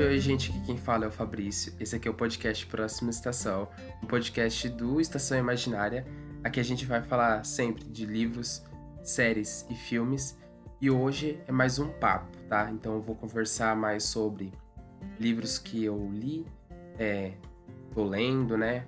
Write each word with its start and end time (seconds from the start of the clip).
Oi, 0.00 0.20
gente, 0.20 0.52
aqui 0.52 0.60
quem 0.60 0.76
fala 0.76 1.06
é 1.06 1.08
o 1.08 1.10
Fabrício. 1.10 1.74
Esse 1.80 1.96
aqui 1.96 2.06
é 2.06 2.10
o 2.10 2.14
podcast 2.14 2.64
Próxima 2.66 3.10
Estação, 3.10 3.68
um 4.00 4.06
podcast 4.06 4.68
do 4.68 5.00
Estação 5.00 5.36
Imaginária. 5.36 6.06
Aqui 6.44 6.60
a 6.60 6.62
gente 6.62 6.86
vai 6.86 7.02
falar 7.02 7.44
sempre 7.44 7.82
de 7.82 8.06
livros, 8.06 8.62
séries 9.02 9.66
e 9.68 9.74
filmes. 9.74 10.38
E 10.80 10.88
hoje 10.88 11.42
é 11.48 11.52
mais 11.52 11.80
um 11.80 11.88
papo, 11.88 12.38
tá? 12.48 12.70
Então 12.70 12.94
eu 12.94 13.02
vou 13.02 13.16
conversar 13.16 13.74
mais 13.74 14.04
sobre 14.04 14.52
livros 15.18 15.58
que 15.58 15.84
eu 15.84 16.08
li, 16.12 16.46
é, 16.96 17.32
tô 17.92 18.04
lendo, 18.04 18.56
né? 18.56 18.86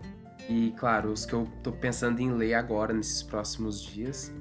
E 0.49 0.73
claro, 0.79 1.11
os 1.11 1.27
que 1.27 1.33
eu 1.33 1.45
tô 1.61 1.73
pensando 1.73 2.21
em 2.21 2.31
ler 2.31 2.55
agora 2.55 2.95
nesses 2.95 3.21
próximos 3.21 3.83
dias. 3.83 4.33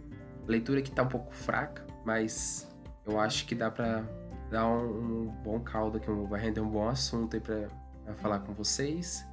A 0.48 0.52
leitura 0.52 0.84
que 0.84 0.92
tá 0.92 1.02
um 1.02 1.10
pouco 1.10 1.34
fraca, 1.34 1.84
mas 2.06 2.70
eu 3.08 3.20
acho 3.20 3.48
que 3.48 3.56
dá 3.56 3.72
pra 3.72 4.04
dar 4.50 4.68
um, 4.68 5.28
um 5.28 5.28
bom 5.44 5.60
caldo, 5.60 6.00
que 6.00 6.10
vai 6.12 6.42
render 6.42 6.62
um 6.62 6.70
bom 6.70 6.88
assunto 6.88 7.36
aí 7.36 7.42
pra, 7.42 7.68
pra 8.04 8.14
falar 8.16 8.40
com 8.40 8.54
vocês. 8.54 9.26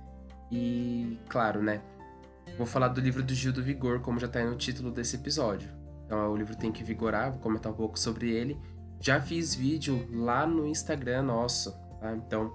E 0.51 1.19
claro, 1.29 1.63
né? 1.63 1.81
Vou 2.57 2.67
falar 2.67 2.89
do 2.89 3.01
livro 3.01 3.23
do 3.23 3.35
Gil 3.35 3.53
do 3.53 3.63
Vigor, 3.63 4.01
como 4.01 4.19
já 4.19 4.29
tá 4.29 4.39
aí 4.39 4.47
no 4.47 4.57
título 4.57 4.91
desse 4.91 5.17
episódio. 5.17 5.69
Então 6.05 6.33
o 6.33 6.37
livro 6.37 6.57
tem 6.57 6.71
que 6.71 6.85
vigorar, 6.85 7.33
vou 7.33 7.41
comentar 7.41 7.73
um 7.73 7.75
pouco 7.75 7.99
sobre 7.99 8.31
ele. 8.31 8.59
Já 9.01 9.21
fiz 9.21 9.55
vídeo 9.55 10.07
lá 10.11 10.47
no 10.47 10.67
Instagram 10.67 11.23
nosso, 11.23 11.73
tá? 12.01 12.15
Então, 12.15 12.53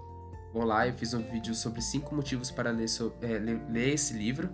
vão 0.54 0.64
lá, 0.64 0.88
eu 0.88 0.94
fiz 0.94 1.14
um 1.14 1.22
vídeo 1.22 1.54
sobre 1.54 1.82
cinco 1.82 2.16
motivos 2.16 2.50
para 2.50 2.72
ler, 2.72 2.88
so, 2.88 3.14
é, 3.22 3.38
ler, 3.38 3.62
ler, 3.70 3.94
esse 3.94 4.14
livro, 4.14 4.50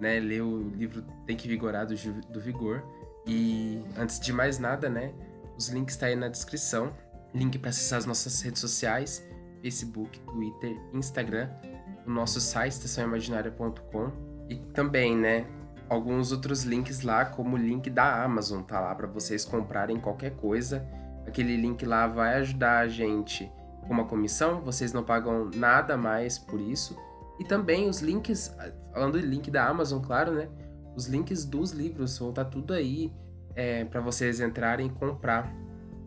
né? 0.00 0.18
Ler 0.20 0.42
o 0.42 0.70
livro 0.70 1.02
Tem 1.26 1.36
que 1.36 1.48
Vigorar 1.48 1.86
do, 1.86 1.94
do 2.30 2.40
Vigor. 2.40 2.82
E 3.26 3.82
antes 3.98 4.20
de 4.20 4.32
mais 4.32 4.58
nada, 4.58 4.88
né? 4.88 5.12
Os 5.58 5.68
links 5.68 5.96
tá 5.96 6.06
aí 6.06 6.14
na 6.14 6.28
descrição. 6.28 6.92
Link 7.36 7.58
para 7.58 7.68
acessar 7.68 7.98
as 7.98 8.06
nossas 8.06 8.40
redes 8.40 8.60
sociais: 8.60 9.22
Facebook, 9.62 10.18
Twitter, 10.20 10.74
Instagram, 10.94 11.50
o 12.06 12.10
nosso 12.10 12.40
site 12.40 12.72
estaçãoimaginária.com 12.72 14.10
e 14.48 14.56
também, 14.72 15.14
né? 15.14 15.46
Alguns 15.88 16.32
outros 16.32 16.64
links 16.64 17.02
lá, 17.02 17.26
como 17.26 17.54
o 17.54 17.58
link 17.58 17.90
da 17.90 18.24
Amazon, 18.24 18.62
tá 18.62 18.80
lá 18.80 18.94
para 18.94 19.06
vocês 19.06 19.44
comprarem 19.44 20.00
qualquer 20.00 20.34
coisa. 20.34 20.84
Aquele 21.26 21.56
link 21.56 21.84
lá 21.84 22.06
vai 22.06 22.36
ajudar 22.36 22.78
a 22.78 22.88
gente 22.88 23.50
com 23.86 23.92
uma 23.92 24.04
comissão, 24.04 24.62
vocês 24.62 24.92
não 24.92 25.04
pagam 25.04 25.50
nada 25.54 25.96
mais 25.96 26.38
por 26.38 26.60
isso. 26.60 26.96
E 27.38 27.44
também 27.44 27.88
os 27.88 28.00
links, 28.00 28.56
falando 28.92 29.20
do 29.20 29.26
link 29.26 29.50
da 29.50 29.68
Amazon, 29.68 30.02
claro, 30.02 30.32
né? 30.32 30.48
Os 30.96 31.06
links 31.06 31.44
dos 31.44 31.72
livros 31.72 32.18
vão 32.18 32.30
estar 32.30 32.44
tá 32.44 32.50
tudo 32.50 32.72
aí 32.72 33.12
é, 33.54 33.84
para 33.84 34.00
vocês 34.00 34.40
entrarem 34.40 34.86
e 34.86 34.90
comprar. 34.90 35.54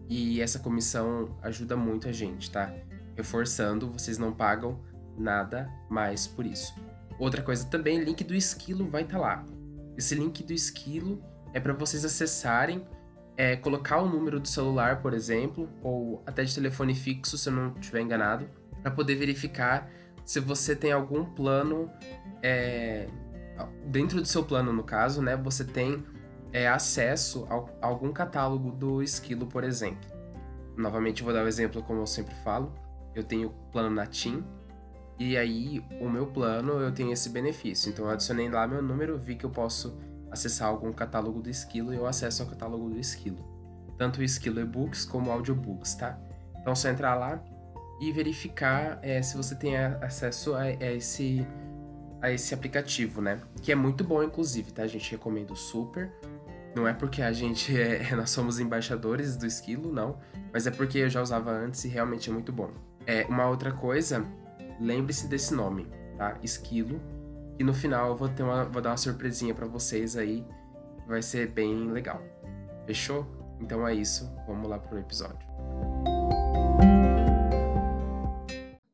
E 0.09 0.41
essa 0.41 0.57
comissão 0.57 1.37
ajuda 1.41 1.77
muito 1.77 2.09
a 2.09 2.11
gente, 2.11 2.49
tá? 2.49 2.73
Reforçando, 3.15 3.91
vocês 3.91 4.17
não 4.17 4.33
pagam 4.33 4.79
nada 5.15 5.71
mais 5.87 6.25
por 6.25 6.45
isso. 6.45 6.73
Outra 7.19 7.43
coisa 7.43 7.65
também, 7.65 8.03
link 8.03 8.23
do 8.23 8.33
esquilo 8.33 8.89
vai 8.89 9.03
estar 9.03 9.17
tá 9.17 9.21
lá. 9.21 9.45
Esse 9.95 10.15
link 10.15 10.43
do 10.43 10.51
esquilo 10.51 11.21
é 11.53 11.59
para 11.59 11.73
vocês 11.73 12.03
acessarem, 12.03 12.83
é, 13.37 13.55
colocar 13.55 14.01
o 14.01 14.09
número 14.09 14.39
do 14.39 14.47
celular, 14.47 15.01
por 15.01 15.13
exemplo, 15.13 15.69
ou 15.83 16.23
até 16.25 16.43
de 16.43 16.55
telefone 16.55 16.95
fixo, 16.95 17.37
se 17.37 17.49
eu 17.49 17.53
não 17.53 17.73
estiver 17.79 18.01
enganado, 18.01 18.49
para 18.81 18.91
poder 18.91 19.15
verificar 19.15 19.89
se 20.25 20.39
você 20.39 20.75
tem 20.75 20.91
algum 20.91 21.25
plano 21.25 21.91
é, 22.41 23.07
dentro 23.85 24.21
do 24.21 24.27
seu 24.27 24.43
plano, 24.43 24.71
no 24.71 24.83
caso, 24.83 25.21
né? 25.21 25.35
Você 25.37 25.63
tem 25.63 26.03
é, 26.51 26.67
acesso 26.67 27.47
a, 27.49 27.87
algum 27.87 28.11
catálogo 28.11 28.71
do 28.71 29.01
Esquilo, 29.01 29.45
por 29.45 29.63
exemplo. 29.63 30.09
Novamente, 30.77 31.23
vou 31.23 31.33
dar 31.33 31.41
o 31.41 31.45
um 31.45 31.47
exemplo 31.47 31.83
como 31.83 32.01
eu 32.01 32.07
sempre 32.07 32.35
falo. 32.43 32.73
Eu 33.13 33.23
tenho 33.23 33.49
plano 33.71 33.89
na 33.89 34.05
TIM, 34.05 34.43
e 35.19 35.35
aí 35.37 35.83
o 35.99 36.09
meu 36.09 36.27
plano 36.27 36.79
eu 36.79 36.93
tenho 36.93 37.11
esse 37.11 37.29
benefício. 37.29 37.91
Então 37.91 38.05
eu 38.05 38.11
adicionei 38.11 38.49
lá 38.49 38.65
meu 38.65 38.81
número, 38.81 39.17
vi 39.17 39.35
que 39.35 39.45
eu 39.45 39.49
posso 39.49 39.99
acessar 40.31 40.69
algum 40.69 40.93
catálogo 40.93 41.41
do 41.41 41.49
Esquilo 41.49 41.93
e 41.93 41.97
eu 41.97 42.07
acesso 42.07 42.43
ao 42.43 42.49
catálogo 42.49 42.89
do 42.89 42.97
Esquilo. 42.97 43.45
Tanto 43.97 44.21
o 44.21 44.23
Esquilo 44.23 44.61
e-books 44.61 45.03
como 45.03 45.29
audiobooks, 45.29 45.95
tá? 45.95 46.17
Então 46.61 46.71
é 46.71 46.75
só 46.75 46.87
entrar 46.87 47.15
lá 47.15 47.43
e 47.99 48.13
verificar 48.13 48.97
é, 49.01 49.21
se 49.21 49.35
você 49.35 49.55
tem 49.55 49.75
acesso 49.75 50.53
a, 50.53 50.61
a, 50.61 50.93
esse, 50.93 51.45
a 52.21 52.31
esse 52.31 52.53
aplicativo, 52.53 53.21
né? 53.21 53.41
Que 53.61 53.73
é 53.73 53.75
muito 53.75 54.05
bom, 54.05 54.23
inclusive, 54.23 54.71
tá? 54.71 54.83
A 54.83 54.87
gente 54.87 55.11
recomenda 55.11 55.53
super. 55.53 56.13
Não 56.75 56.87
é 56.87 56.93
porque 56.93 57.21
a 57.21 57.31
gente 57.31 57.75
é, 57.79 58.15
nós 58.15 58.29
somos 58.29 58.59
embaixadores 58.59 59.35
do 59.35 59.45
Esquilo, 59.45 59.91
não, 59.91 60.19
mas 60.53 60.67
é 60.67 60.71
porque 60.71 60.99
eu 60.99 61.09
já 61.09 61.21
usava 61.21 61.51
antes 61.51 61.83
e 61.85 61.87
realmente 61.87 62.29
é 62.29 62.33
muito 62.33 62.51
bom. 62.51 62.71
É, 63.05 63.25
uma 63.25 63.47
outra 63.47 63.71
coisa, 63.71 64.25
lembre-se 64.79 65.27
desse 65.27 65.53
nome, 65.53 65.87
tá? 66.17 66.37
Esquilo. 66.43 67.01
E 67.57 67.63
no 67.63 67.73
final 67.73 68.09
eu 68.09 68.15
vou, 68.15 68.29
ter 68.29 68.43
uma, 68.43 68.63
vou 68.65 68.81
dar 68.81 68.91
uma 68.91 68.97
surpresinha 68.97 69.53
para 69.53 69.65
vocês 69.65 70.15
aí, 70.15 70.45
vai 71.07 71.21
ser 71.21 71.47
bem 71.47 71.91
legal. 71.91 72.21
Fechou? 72.85 73.27
Então 73.59 73.85
é 73.85 73.93
isso, 73.93 74.31
vamos 74.47 74.69
lá 74.69 74.79
pro 74.79 74.97
episódio. 74.97 75.47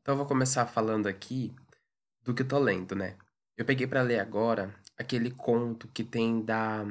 Então 0.02 0.14
eu 0.14 0.18
vou 0.18 0.26
começar 0.26 0.66
falando 0.66 1.08
aqui 1.08 1.54
do 2.24 2.34
que 2.34 2.42
eu 2.42 2.48
tô 2.48 2.58
lendo, 2.58 2.96
né? 2.96 3.16
Eu 3.58 3.66
peguei 3.66 3.86
para 3.88 4.02
ler 4.02 4.20
agora 4.20 4.74
aquele 4.98 5.32
conto 5.32 5.88
que 5.88 6.04
tem 6.04 6.42
da 6.42 6.86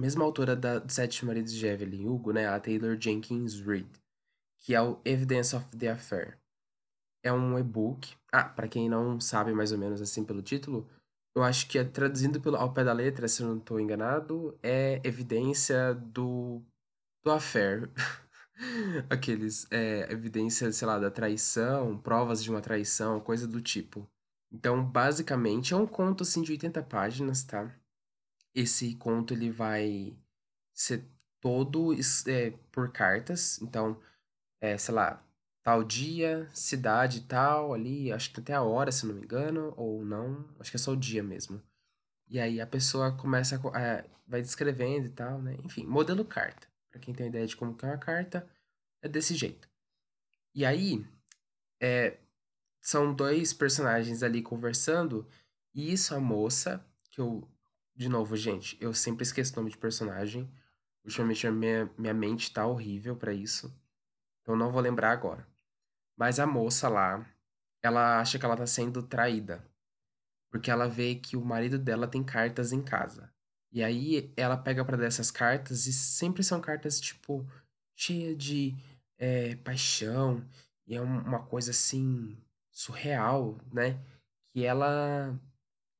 mesma 0.00 0.24
autora 0.24 0.56
da 0.56 0.86
Sete 0.88 1.24
Maridos 1.24 1.52
de 1.52 1.66
Evelyn 1.66 2.06
Hugo, 2.08 2.32
né, 2.32 2.46
a 2.46 2.58
Taylor 2.58 2.96
Jenkins 3.00 3.60
Reid, 3.60 3.90
que 4.58 4.74
é 4.74 4.80
o 4.82 5.00
Evidence 5.04 5.54
of 5.54 5.66
the 5.76 5.88
Affair. 5.88 6.38
É 7.22 7.32
um 7.32 7.58
e-book. 7.58 8.14
Ah, 8.32 8.44
para 8.44 8.68
quem 8.68 8.88
não 8.88 9.18
sabe 9.20 9.52
mais 9.52 9.72
ou 9.72 9.78
menos 9.78 10.00
assim 10.02 10.24
pelo 10.24 10.42
título, 10.42 10.88
eu 11.34 11.42
acho 11.42 11.68
que 11.68 11.78
é 11.78 11.84
traduzindo 11.84 12.40
pelo, 12.40 12.56
ao 12.56 12.72
pé 12.72 12.84
da 12.84 12.92
letra, 12.92 13.26
se 13.28 13.42
eu 13.42 13.48
não 13.48 13.58
estou 13.58 13.80
enganado, 13.80 14.58
é 14.62 15.00
evidência 15.04 15.94
do 15.94 16.62
do 17.24 17.30
affair. 17.32 17.90
Aqueles, 19.10 19.66
é, 19.70 20.12
evidência, 20.12 20.70
sei 20.70 20.86
lá, 20.86 20.98
da 20.98 21.10
traição, 21.10 21.98
provas 21.98 22.42
de 22.42 22.50
uma 22.50 22.60
traição, 22.60 23.18
coisa 23.20 23.48
do 23.48 23.60
tipo. 23.60 24.08
Então, 24.52 24.84
basicamente, 24.84 25.74
é 25.74 25.76
um 25.76 25.86
conto 25.86 26.22
assim 26.22 26.42
de 26.42 26.52
80 26.52 26.82
páginas, 26.84 27.42
tá? 27.42 27.74
Esse 28.54 28.94
conto 28.96 29.34
ele 29.34 29.50
vai 29.50 30.16
ser 30.72 31.04
todo 31.40 31.94
é, 32.26 32.50
por 32.72 32.90
cartas. 32.92 33.60
Então, 33.60 34.00
é, 34.60 34.78
sei 34.78 34.94
lá, 34.94 35.22
tal 35.62 35.82
dia, 35.82 36.48
cidade 36.52 37.22
tal, 37.22 37.74
ali, 37.74 38.12
acho 38.12 38.32
que 38.32 38.40
até 38.40 38.54
a 38.54 38.62
hora, 38.62 38.92
se 38.92 39.06
não 39.06 39.14
me 39.14 39.22
engano, 39.22 39.74
ou 39.76 40.04
não, 40.04 40.48
acho 40.60 40.70
que 40.70 40.76
é 40.76 40.80
só 40.80 40.92
o 40.92 40.96
dia 40.96 41.22
mesmo. 41.22 41.62
E 42.28 42.38
aí 42.40 42.60
a 42.60 42.66
pessoa 42.66 43.12
começa 43.12 43.60
a, 43.74 43.80
é, 43.80 44.10
vai 44.26 44.40
descrevendo 44.40 45.06
e 45.06 45.10
tal, 45.10 45.40
né? 45.42 45.56
Enfim, 45.64 45.86
modelo 45.86 46.24
carta. 46.24 46.66
Para 46.90 47.00
quem 47.00 47.14
tem 47.14 47.26
ideia 47.28 47.46
de 47.46 47.56
como 47.56 47.74
que 47.74 47.84
é 47.84 47.88
uma 47.88 47.98
carta, 47.98 48.48
é 49.02 49.08
desse 49.08 49.34
jeito. 49.34 49.68
E 50.54 50.64
aí, 50.64 51.04
é, 51.80 52.18
são 52.80 53.14
dois 53.14 53.52
personagens 53.52 54.22
ali 54.22 54.42
conversando, 54.42 55.26
e 55.74 55.92
isso 55.92 56.14
a 56.14 56.20
moça, 56.20 56.84
que 57.10 57.20
eu 57.20 57.48
de 57.96 58.08
novo, 58.08 58.36
gente, 58.36 58.76
eu 58.80 58.92
sempre 58.92 59.22
esqueço 59.22 59.52
o 59.52 59.56
nome 59.56 59.70
de 59.70 59.78
personagem. 59.78 60.50
Ultimamente 61.04 61.48
minha, 61.50 61.90
minha 61.96 62.14
mente 62.14 62.52
tá 62.52 62.66
horrível 62.66 63.16
para 63.16 63.32
isso. 63.32 63.72
Então 64.42 64.56
não 64.56 64.72
vou 64.72 64.80
lembrar 64.80 65.12
agora. 65.12 65.46
Mas 66.16 66.38
a 66.40 66.46
moça 66.46 66.88
lá, 66.88 67.24
ela 67.82 68.20
acha 68.20 68.38
que 68.38 68.44
ela 68.44 68.56
tá 68.56 68.66
sendo 68.66 69.02
traída. 69.02 69.64
Porque 70.50 70.70
ela 70.70 70.88
vê 70.88 71.14
que 71.14 71.36
o 71.36 71.44
marido 71.44 71.78
dela 71.78 72.08
tem 72.08 72.22
cartas 72.24 72.72
em 72.72 72.82
casa. 72.82 73.32
E 73.70 73.82
aí 73.82 74.32
ela 74.36 74.56
pega 74.56 74.84
para 74.84 74.96
dessas 74.96 75.30
cartas 75.30 75.86
e 75.86 75.92
sempre 75.92 76.42
são 76.44 76.60
cartas, 76.60 77.00
tipo, 77.00 77.46
cheia 77.94 78.34
de 78.34 78.74
é, 79.18 79.56
paixão. 79.56 80.44
E 80.86 80.96
é 80.96 81.00
uma 81.00 81.44
coisa 81.44 81.70
assim, 81.70 82.36
surreal, 82.70 83.58
né? 83.72 84.00
Que 84.52 84.64
ela 84.64 85.38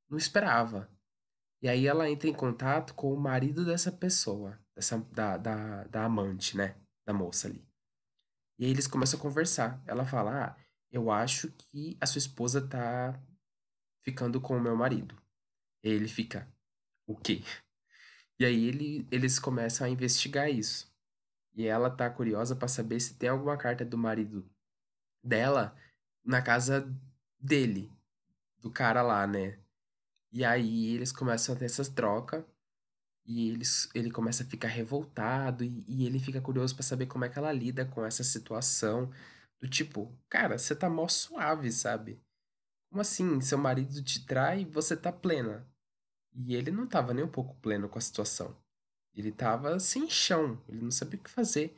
não 0.09 0.19
esperava. 0.19 0.89
E 1.65 1.69
aí 1.69 1.87
ela 1.87 2.11
entra 2.11 2.29
em 2.29 2.35
contato 2.35 2.93
com 2.93 3.11
o 3.11 3.19
marido 3.19 3.65
dessa 3.65 3.91
pessoa, 3.91 4.61
dessa, 4.77 4.99
da, 5.13 5.39
da, 5.39 5.85
da 5.85 6.05
amante, 6.05 6.59
né? 6.59 6.77
Da 7.07 7.15
moça 7.15 7.49
ali. 7.49 7.67
E 8.59 8.67
aí 8.67 8.71
eles 8.71 8.87
começam 8.87 9.19
a 9.19 9.23
conversar. 9.23 9.83
Ela 9.87 10.05
fala: 10.05 10.45
Ah, 10.45 10.57
eu 10.93 11.11
acho 11.11 11.51
que 11.53 11.97
a 11.99 12.05
sua 12.05 12.19
esposa 12.19 12.69
tá 12.69 13.19
ficando 14.03 14.43
com 14.43 14.59
o 14.59 14.61
meu 14.61 14.77
marido. 14.77 15.17
E 15.83 15.89
ele 15.89 16.07
fica: 16.07 16.47
O 17.07 17.17
quê? 17.17 17.43
E 18.39 18.45
aí 18.45 18.67
ele, 18.67 19.09
eles 19.11 19.39
começam 19.39 19.87
a 19.87 19.91
investigar 19.91 20.51
isso. 20.51 20.95
E 21.55 21.67
ela 21.67 21.89
tá 21.89 22.11
curiosa 22.11 22.55
para 22.55 22.69
saber 22.69 23.01
se 23.01 23.15
tem 23.15 23.31
alguma 23.31 23.57
carta 23.57 23.87
do 23.87 23.97
marido 23.97 24.47
dela 25.25 25.75
na 26.23 26.43
casa 26.43 26.95
dele, 27.41 27.91
do 28.61 28.71
cara 28.71 29.01
lá, 29.01 29.27
né? 29.27 29.64
E 30.35 30.45
aí 30.45 30.95
eles 30.95 31.13
começam 31.13 31.57
a 31.57 31.59
ter 31.59 31.67
essas 31.67 31.89
trocas. 31.91 32.45
E 33.27 33.51
eles, 33.51 33.89
ele 33.95 34.11
começa 34.11 34.43
a 34.45 34.47
ficar 34.47 34.69
revoltado. 34.69 35.65
E, 35.65 35.85
e 35.89 36.07
ele 36.07 36.21
fica 36.21 36.41
curioso 36.43 36.75
para 36.75 36.85
saber 36.85 37.07
como 37.07 37.25
é 37.27 37.31
que 37.31 37.39
ela 37.39 37.53
lida 37.53 37.85
com 37.87 38.05
essa 38.07 38.25
situação. 38.25 39.11
Do 39.61 39.69
tipo, 39.69 40.13
cara, 40.29 40.59
você 40.59 40.77
tá 40.77 40.91
mó 40.91 41.09
suave, 41.09 41.73
sabe? 41.73 42.21
Como 42.91 43.01
assim? 43.03 43.41
Seu 43.41 43.59
marido 43.59 44.03
te 44.03 44.25
trai 44.27 44.63
e 44.63 44.65
você 44.65 44.97
tá 44.97 45.13
plena. 45.13 45.67
E 46.35 46.55
ele 46.55 46.71
não 46.71 46.87
tava 46.87 47.15
nem 47.15 47.25
um 47.25 47.29
pouco 47.31 47.57
pleno 47.57 47.89
com 47.89 47.99
a 47.99 48.03
situação. 48.03 48.57
Ele 49.15 49.33
tava 49.33 49.79
sem 49.81 50.11
chão, 50.11 50.63
ele 50.69 50.83
não 50.83 50.91
sabia 50.91 51.19
o 51.21 51.23
que 51.23 51.31
fazer. 51.31 51.77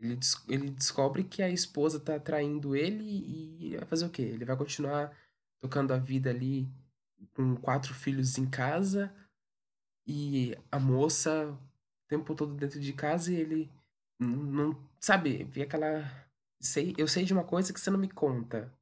Ele, 0.00 0.16
des- 0.16 0.42
ele 0.48 0.70
descobre 0.70 1.24
que 1.24 1.42
a 1.42 1.50
esposa 1.50 2.00
tá 2.00 2.18
traindo 2.20 2.74
ele 2.76 3.04
e 3.04 3.66
ele 3.66 3.78
vai 3.78 3.86
fazer 3.88 4.06
o 4.06 4.10
quê? 4.10 4.22
Ele 4.22 4.44
vai 4.44 4.56
continuar 4.56 5.16
tocando 5.60 5.92
a 5.94 5.98
vida 5.98 6.30
ali 6.30 6.68
com 7.34 7.56
quatro 7.56 7.94
filhos 7.94 8.38
em 8.38 8.46
casa 8.48 9.12
e 10.06 10.56
a 10.70 10.78
moça 10.78 11.48
o 11.52 12.08
tempo 12.08 12.34
todo 12.34 12.54
dentro 12.54 12.80
de 12.80 12.92
casa 12.92 13.32
e 13.32 13.36
ele 13.36 13.70
não, 14.18 14.76
sabe, 15.00 15.44
vê 15.44 15.62
aquela 15.62 16.04
sei, 16.60 16.94
eu 16.98 17.08
sei 17.08 17.24
de 17.24 17.32
uma 17.32 17.44
coisa 17.44 17.72
que 17.72 17.80
você 17.80 17.90
não 17.90 17.98
me 17.98 18.08
conta, 18.10 18.72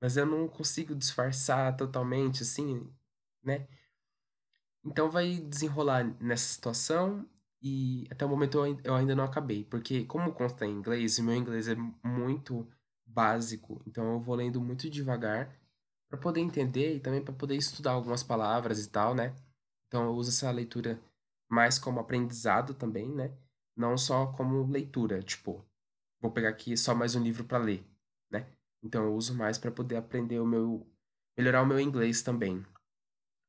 mas 0.00 0.16
eu 0.16 0.26
não 0.26 0.48
consigo 0.48 0.94
disfarçar 0.94 1.76
totalmente 1.76 2.42
assim, 2.42 2.86
né? 3.42 3.66
Então 4.84 5.10
vai 5.10 5.36
desenrolar 5.40 6.04
nessa 6.20 6.46
situação 6.54 7.26
e 7.62 8.06
até 8.10 8.24
o 8.24 8.28
momento 8.28 8.58
eu, 8.58 8.62
ain- 8.64 8.80
eu 8.84 8.94
ainda 8.94 9.14
não 9.14 9.24
acabei, 9.24 9.64
porque 9.64 10.04
como 10.06 10.32
consta 10.32 10.64
em 10.66 10.70
inglês, 10.72 11.18
o 11.18 11.22
meu 11.22 11.34
inglês 11.34 11.68
é 11.68 11.74
muito 12.02 12.66
básico, 13.04 13.82
então 13.86 14.14
eu 14.14 14.20
vou 14.20 14.34
lendo 14.34 14.60
muito 14.60 14.88
devagar 14.88 15.54
para 16.10 16.18
poder 16.18 16.40
entender 16.40 16.96
e 16.96 17.00
também 17.00 17.22
para 17.22 17.32
poder 17.32 17.54
estudar 17.54 17.92
algumas 17.92 18.22
palavras 18.22 18.84
e 18.84 18.90
tal, 18.90 19.14
né? 19.14 19.34
Então 19.86 20.04
eu 20.04 20.10
uso 20.10 20.30
essa 20.30 20.50
leitura 20.50 21.00
mais 21.48 21.78
como 21.78 22.00
aprendizado 22.00 22.74
também, 22.74 23.08
né? 23.14 23.32
Não 23.76 23.96
só 23.96 24.26
como 24.32 24.66
leitura, 24.66 25.22
tipo, 25.22 25.64
vou 26.20 26.32
pegar 26.32 26.48
aqui 26.48 26.76
só 26.76 26.94
mais 26.94 27.14
um 27.14 27.22
livro 27.22 27.44
para 27.44 27.58
ler, 27.58 27.86
né? 28.28 28.46
Então 28.82 29.04
eu 29.04 29.14
uso 29.14 29.34
mais 29.34 29.56
para 29.56 29.70
poder 29.70 29.96
aprender 29.96 30.40
o 30.40 30.46
meu 30.46 30.84
melhorar 31.38 31.62
o 31.62 31.66
meu 31.66 31.80
inglês 31.80 32.22
também, 32.22 32.60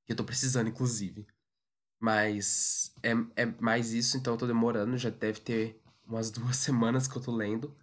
que 0.05 0.13
eu 0.13 0.15
tô 0.15 0.23
precisando 0.23 0.69
inclusive. 0.69 1.25
Mas 1.99 2.95
é, 3.03 3.11
é 3.35 3.45
mais 3.59 3.91
isso, 3.91 4.17
então 4.17 4.33
eu 4.33 4.37
tô 4.37 4.47
demorando, 4.47 4.97
já 4.97 5.09
deve 5.09 5.39
ter 5.41 5.81
umas 6.05 6.29
duas 6.31 6.57
semanas 6.57 7.07
que 7.07 7.17
eu 7.17 7.21
tô 7.21 7.35
lendo, 7.35 7.75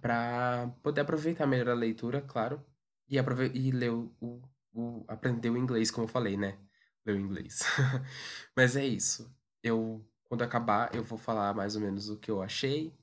pra 0.00 0.68
poder 0.82 1.00
aproveitar 1.00 1.46
melhor 1.46 1.70
a 1.70 1.74
leitura, 1.74 2.20
claro, 2.20 2.64
e, 3.08 3.18
aprove 3.18 3.50
e 3.54 3.70
ler 3.70 3.90
o, 3.90 4.12
o, 4.20 4.42
o 4.74 5.56
inglês, 5.56 5.90
como 5.90 6.06
eu 6.06 6.10
falei, 6.10 6.36
né? 6.36 6.58
Ler 7.04 7.14
o 7.16 7.20
inglês. 7.20 7.60
Mas 8.56 8.76
é 8.76 8.86
isso. 8.86 9.34
Eu, 9.62 10.04
quando 10.24 10.42
acabar, 10.42 10.94
eu 10.94 11.02
vou 11.02 11.18
falar 11.18 11.54
mais 11.54 11.74
ou 11.76 11.82
menos 11.82 12.08
o 12.10 12.18
que 12.18 12.30
eu 12.30 12.42
achei. 12.42 12.94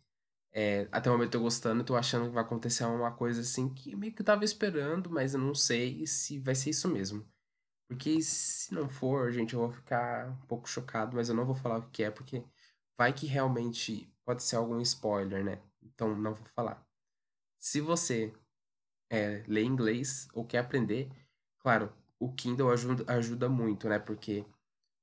É, 0.53 0.87
até 0.91 1.09
o 1.09 1.13
momento 1.13 1.35
eu 1.35 1.39
tô 1.39 1.43
gostando, 1.43 1.83
tô 1.83 1.95
achando 1.95 2.27
que 2.27 2.33
vai 2.33 2.43
acontecer 2.43 2.85
uma 2.85 3.11
coisa 3.11 3.41
assim 3.41 3.67
que 3.73 3.95
meio 3.95 4.13
que 4.13 4.23
tava 4.23 4.45
esperando, 4.45 5.09
mas 5.09 5.33
eu 5.33 5.39
não 5.39 5.53
sei 5.53 6.07
se 6.07 6.39
vai 6.39 6.55
ser 6.55 6.69
isso 6.71 6.87
mesmo. 6.87 7.25
Porque 7.87 8.21
se 8.21 8.73
não 8.73 8.89
for, 8.89 9.31
gente, 9.31 9.53
eu 9.53 9.59
vou 9.61 9.71
ficar 9.71 10.29
um 10.29 10.47
pouco 10.47 10.67
chocado, 10.69 11.15
mas 11.15 11.29
eu 11.29 11.35
não 11.35 11.45
vou 11.45 11.55
falar 11.55 11.79
o 11.79 11.89
que 11.91 12.03
é, 12.03 12.11
porque 12.11 12.43
vai 12.97 13.13
que 13.13 13.27
realmente 13.27 14.11
pode 14.25 14.43
ser 14.43 14.55
algum 14.57 14.79
spoiler, 14.81 15.43
né? 15.43 15.61
Então 15.83 16.15
não 16.15 16.33
vou 16.33 16.45
falar. 16.55 16.85
Se 17.59 17.81
você 17.81 18.33
é, 19.09 19.43
lê 19.47 19.63
inglês 19.63 20.27
ou 20.33 20.45
quer 20.45 20.59
aprender, 20.59 21.09
claro, 21.59 21.93
o 22.19 22.31
Kindle 22.33 22.71
ajuda, 22.71 23.03
ajuda 23.13 23.49
muito, 23.49 23.87
né? 23.89 23.99
Porque 23.99 24.45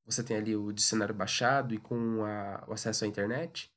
você 0.05 0.23
tem 0.25 0.37
ali 0.37 0.57
o 0.57 0.73
dicionário 0.73 1.15
baixado 1.15 1.75
e 1.75 1.79
com 1.79 2.25
a- 2.25 2.65
o 2.69 2.73
acesso 2.73 3.05
à 3.05 3.09
internet, 3.09 3.71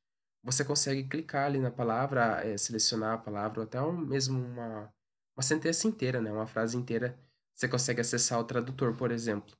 você 0.43 0.63
consegue 0.65 1.03
clicar 1.07 1.45
ali 1.45 1.59
na 1.59 1.71
palavra, 1.71 2.41
eh, 2.45 2.57
selecionar 2.57 3.13
a 3.15 3.17
palavra, 3.17 3.59
ou 3.61 3.65
até 3.65 3.81
um, 3.81 3.97
mesmo 3.97 4.39
uma, 4.43 4.93
uma 5.35 5.43
sentença 5.43 5.87
inteira, 5.87 6.21
né? 6.21 6.31
Uma 6.31 6.47
frase 6.47 6.77
inteira. 6.77 7.17
Você 7.55 7.67
consegue 7.67 8.01
acessar 8.01 8.39
o 8.39 8.43
tradutor, 8.43 8.95
por 8.97 9.11
exemplo, 9.11 9.55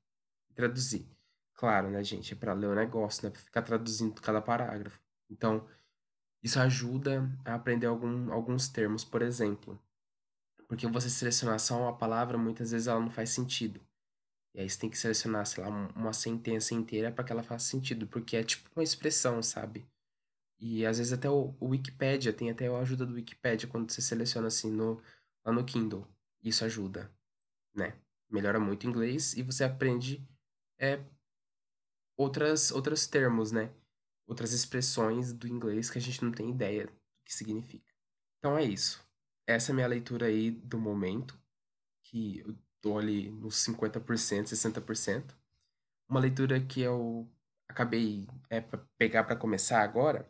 e 0.50 0.54
traduzir. 0.54 1.08
Claro, 1.56 1.90
né, 1.90 2.04
gente? 2.04 2.34
É 2.34 2.38
para 2.38 2.54
ler 2.54 2.68
o 2.68 2.76
negócio, 2.76 3.26
né? 3.26 3.32
Pra 3.32 3.42
ficar 3.42 3.62
traduzindo 3.64 4.22
cada 4.22 4.42
parágrafo. 4.42 5.00
Então, 5.30 5.68
isso 6.44 6.60
ajuda 6.60 7.30
a 7.46 7.56
aprender 7.56 7.88
algum, 7.88 8.32
alguns 8.32 8.70
termos, 8.70 9.04
por 9.06 9.22
exemplo. 9.22 9.80
Porque 10.68 10.88
você 10.88 11.10
selecionar 11.10 11.60
só 11.60 11.80
uma 11.80 11.98
palavra, 11.98 12.38
muitas 12.38 12.72
vezes 12.72 12.88
ela 12.88 13.00
não 13.00 13.12
faz 13.12 13.30
sentido. 13.32 13.80
E 14.56 14.62
aí 14.62 14.70
você 14.70 14.80
tem 14.80 14.90
que 14.90 14.98
selecionar, 14.98 15.46
sei 15.46 15.64
lá, 15.64 15.70
um- 15.70 15.90
uma 15.96 16.14
sentença 16.14 16.74
inteira 16.74 17.12
para 17.12 17.24
que 17.24 17.32
ela 17.32 17.44
faça 17.44 17.68
sentido, 17.68 18.08
porque 18.08 18.38
é 18.38 18.44
tipo 18.44 18.70
uma 18.76 18.84
expressão, 18.84 19.44
sabe? 19.44 19.86
E 20.60 20.86
às 20.86 20.98
vezes 20.98 21.14
até 21.14 21.30
o, 21.30 21.56
o 21.60 21.68
Wikipedia, 21.70 22.34
tem 22.34 22.50
até 22.52 22.68
a 22.68 22.80
ajuda 22.80 23.06
do 23.06 23.16
Wikipedia 23.16 23.68
quando 23.70 23.92
você 23.92 24.02
seleciona 24.02 24.48
assim 24.48 24.72
no, 24.72 25.02
lá 25.46 25.52
no 25.54 25.66
Kindle. 25.66 26.08
Isso 26.44 26.66
ajuda, 26.66 27.12
né? 27.76 27.96
Melhora 28.30 28.60
muito 28.60 28.86
o 28.86 28.90
inglês 28.90 29.36
e 29.36 29.44
você 29.44 29.64
aprende 29.64 30.26
é, 30.80 31.04
outras, 32.18 32.72
outros 32.72 33.08
termos, 33.08 33.52
né? 33.52 33.72
Outras 34.28 34.54
expressões 34.54 35.32
do 35.34 35.48
inglês 35.48 35.90
que 35.90 35.98
a 35.98 36.02
gente 36.02 36.24
não 36.24 36.32
tem 36.32 36.50
ideia 36.50 36.88
do 36.88 36.94
que 37.24 37.34
significa. 37.34 37.94
Então 38.40 38.58
é 38.58 38.64
isso. 38.64 39.05
Essa 39.48 39.72
é 39.72 39.74
a 39.74 39.76
minha 39.76 39.88
leitura 39.88 40.26
aí 40.28 40.52
do 40.52 40.80
momento, 40.80 41.40
que 42.04 42.40
eu 42.40 42.58
tô 42.82 42.98
ali 42.98 43.30
nos 43.32 43.56
50%, 43.64 44.48
60%. 44.48 45.36
Uma 46.10 46.20
leitura 46.20 46.60
que 46.64 46.82
eu 46.82 47.30
acabei 47.68 48.28
é 48.50 48.62
para 48.62 48.80
pegar 48.98 49.24
para 49.24 49.36
começar 49.36 49.82
agora, 49.82 50.30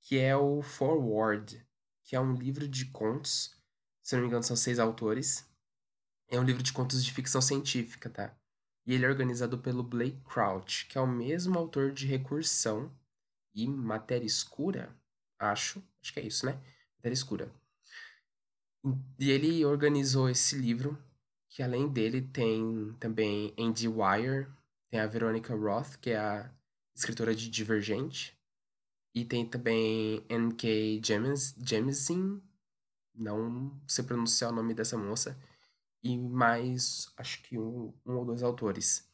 que 0.00 0.18
é 0.18 0.36
o 0.36 0.62
Forward, 0.62 1.64
que 2.04 2.16
é 2.16 2.20
um 2.20 2.34
livro 2.34 2.66
de 2.68 2.86
contos. 2.86 3.56
Se 4.02 4.14
não 4.14 4.22
me 4.22 4.28
engano, 4.28 4.42
são 4.42 4.56
seis 4.56 4.78
autores. 4.78 5.46
É 6.28 6.38
um 6.38 6.44
livro 6.44 6.62
de 6.62 6.72
contos 6.72 7.04
de 7.04 7.12
ficção 7.12 7.40
científica, 7.40 8.08
tá? 8.08 8.36
E 8.86 8.94
ele 8.94 9.04
é 9.04 9.08
organizado 9.08 9.58
pelo 9.58 9.82
Blake 9.82 10.20
Crouch, 10.22 10.86
que 10.86 10.96
é 10.96 11.00
o 11.00 11.06
mesmo 11.06 11.58
autor 11.58 11.92
de 11.92 12.06
Recursão 12.06 12.90
e 13.54 13.68
Matéria 13.68 14.26
Escura, 14.26 14.96
acho. 15.38 15.82
Acho 16.00 16.12
que 16.12 16.20
é 16.20 16.26
isso, 16.26 16.46
né? 16.46 16.52
Matéria 16.96 17.14
Escura. 17.14 17.52
E 19.18 19.30
ele 19.30 19.64
organizou 19.64 20.28
esse 20.28 20.56
livro, 20.56 20.98
que 21.48 21.62
além 21.62 21.88
dele 21.88 22.22
tem 22.22 22.94
também 23.00 23.54
Andy 23.58 23.88
Weir, 23.88 24.48
tem 24.90 25.00
a 25.00 25.06
Veronica 25.06 25.54
Roth, 25.54 25.96
que 26.00 26.10
é 26.10 26.18
a 26.18 26.50
escritora 26.94 27.34
de 27.34 27.48
Divergente, 27.50 28.36
e 29.14 29.24
tem 29.24 29.46
também 29.48 30.24
N.K. 30.28 31.00
Jemisin, 31.04 31.54
Jemisin, 31.64 32.42
não 33.14 33.80
sei 33.88 34.04
pronunciar 34.04 34.52
o 34.52 34.54
nome 34.54 34.74
dessa 34.74 34.98
moça, 34.98 35.38
e 36.02 36.16
mais, 36.18 37.12
acho 37.16 37.42
que 37.42 37.58
um, 37.58 37.94
um 38.06 38.16
ou 38.16 38.24
dois 38.26 38.42
autores. 38.42 39.08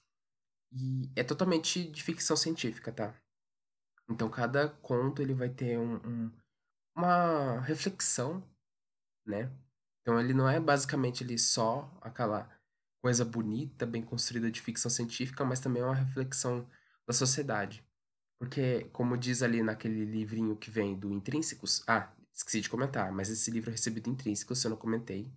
E 0.72 1.10
é 1.16 1.24
totalmente 1.24 1.84
de 1.90 2.02
ficção 2.02 2.36
científica, 2.36 2.92
tá? 2.92 3.14
Então 4.10 4.30
cada 4.30 4.68
conto 4.68 5.22
ele 5.22 5.34
vai 5.34 5.48
ter 5.50 5.78
um, 5.78 5.96
um- 5.96 6.32
uma 6.96 7.60
reflexão 7.60 8.42
né? 9.26 9.50
Então 10.04 10.20
ele 10.20 10.34
não 10.34 10.46
é 10.46 10.60
basicamente 10.60 11.24
ele 11.24 11.38
só 11.38 11.90
aquela 12.02 12.46
coisa 13.00 13.24
bonita, 13.24 13.86
bem 13.86 14.02
construída 14.02 14.50
de 14.50 14.60
ficção 14.60 14.90
científica, 14.90 15.46
mas 15.46 15.60
também 15.60 15.82
é 15.82 15.86
uma 15.86 15.94
reflexão 15.94 16.68
da 17.06 17.14
sociedade. 17.14 17.82
Porque, 18.38 18.84
como 18.92 19.16
diz 19.16 19.42
ali 19.42 19.62
naquele 19.62 20.04
livrinho 20.04 20.56
que 20.56 20.70
vem 20.70 20.94
do 20.94 21.10
Intrínsecos, 21.10 21.82
ah, 21.88 22.14
esqueci 22.34 22.60
de 22.60 22.68
comentar, 22.68 23.10
mas 23.12 23.30
esse 23.30 23.50
livro 23.50 23.70
é 23.70 23.72
recebido 23.72 24.10
Intrínsecos, 24.10 24.58
se 24.58 24.66
eu 24.66 24.70
não 24.70 24.76
comentei, 24.76 25.32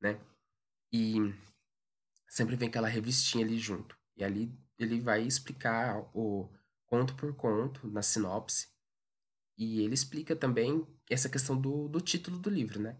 né? 0.00 0.20
E 0.92 1.16
sempre 2.28 2.54
vem 2.54 2.68
aquela 2.68 2.86
revistinha 2.86 3.44
ali 3.44 3.58
junto. 3.58 3.96
E 4.16 4.22
ali 4.22 4.56
ele 4.78 5.00
vai 5.00 5.22
explicar 5.22 5.98
o 6.14 6.48
conto 6.86 7.16
por 7.16 7.34
conto, 7.34 7.88
na 7.88 8.02
sinopse, 8.02 8.68
e 9.58 9.80
ele 9.80 9.94
explica 9.94 10.36
também 10.36 10.86
essa 11.10 11.28
questão 11.28 11.60
do, 11.60 11.88
do 11.88 12.00
título 12.00 12.38
do 12.38 12.50
livro, 12.50 12.80
né? 12.80 12.96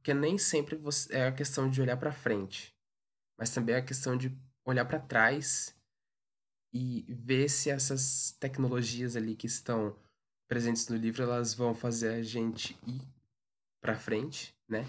Porque 0.00 0.14
nem 0.14 0.38
sempre 0.38 0.76
você, 0.76 1.14
é 1.14 1.26
a 1.26 1.32
questão 1.32 1.68
de 1.68 1.80
olhar 1.82 1.98
para 1.98 2.10
frente, 2.10 2.74
mas 3.38 3.50
também 3.50 3.74
é 3.74 3.78
a 3.78 3.84
questão 3.84 4.16
de 4.16 4.34
olhar 4.64 4.86
para 4.86 4.98
trás 4.98 5.76
e 6.72 7.04
ver 7.06 7.50
se 7.50 7.68
essas 7.68 8.32
tecnologias 8.40 9.14
ali 9.14 9.36
que 9.36 9.46
estão 9.46 9.94
presentes 10.48 10.88
no 10.88 10.96
livro, 10.96 11.22
elas 11.22 11.52
vão 11.52 11.74
fazer 11.74 12.14
a 12.14 12.22
gente 12.22 12.78
ir 12.86 13.02
para 13.78 13.94
frente, 13.94 14.56
né? 14.66 14.86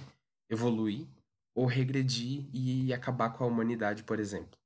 Evoluir 0.49 1.05
ou 1.53 1.65
regredir 1.65 2.49
e 2.53 2.93
acabar 2.93 3.31
com 3.31 3.43
a 3.43 3.47
humanidade, 3.47 4.03
por 4.03 4.17
exemplo. 4.17 4.57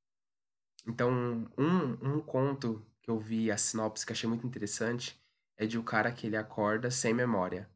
Então, 0.85 1.49
um, 1.57 2.17
um 2.17 2.21
conto 2.21 2.85
que 3.01 3.09
eu 3.09 3.17
vi 3.17 3.49
a 3.49 3.57
sinopse 3.57 4.05
que 4.05 4.11
achei 4.11 4.29
muito 4.29 4.45
interessante 4.45 5.19
é 5.57 5.65
de 5.65 5.79
um 5.79 5.83
cara 5.83 6.11
que 6.11 6.27
ele 6.27 6.37
acorda 6.37 6.91
sem 6.91 7.15
memória. 7.15 7.67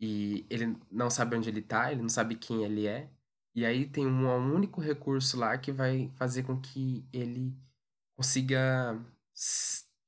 E 0.00 0.46
ele 0.50 0.76
não 0.90 1.08
sabe 1.10 1.36
onde 1.36 1.48
ele 1.48 1.62
tá, 1.62 1.92
ele 1.92 2.02
não 2.02 2.08
sabe 2.08 2.36
quem 2.36 2.64
ele 2.64 2.86
é. 2.86 3.10
E 3.54 3.64
aí 3.64 3.88
tem 3.88 4.06
um, 4.06 4.54
único 4.54 4.80
recurso 4.80 5.36
lá 5.38 5.56
que 5.56 5.72
vai 5.72 6.10
fazer 6.16 6.42
com 6.42 6.60
que 6.60 7.06
ele 7.12 7.56
consiga 8.16 9.00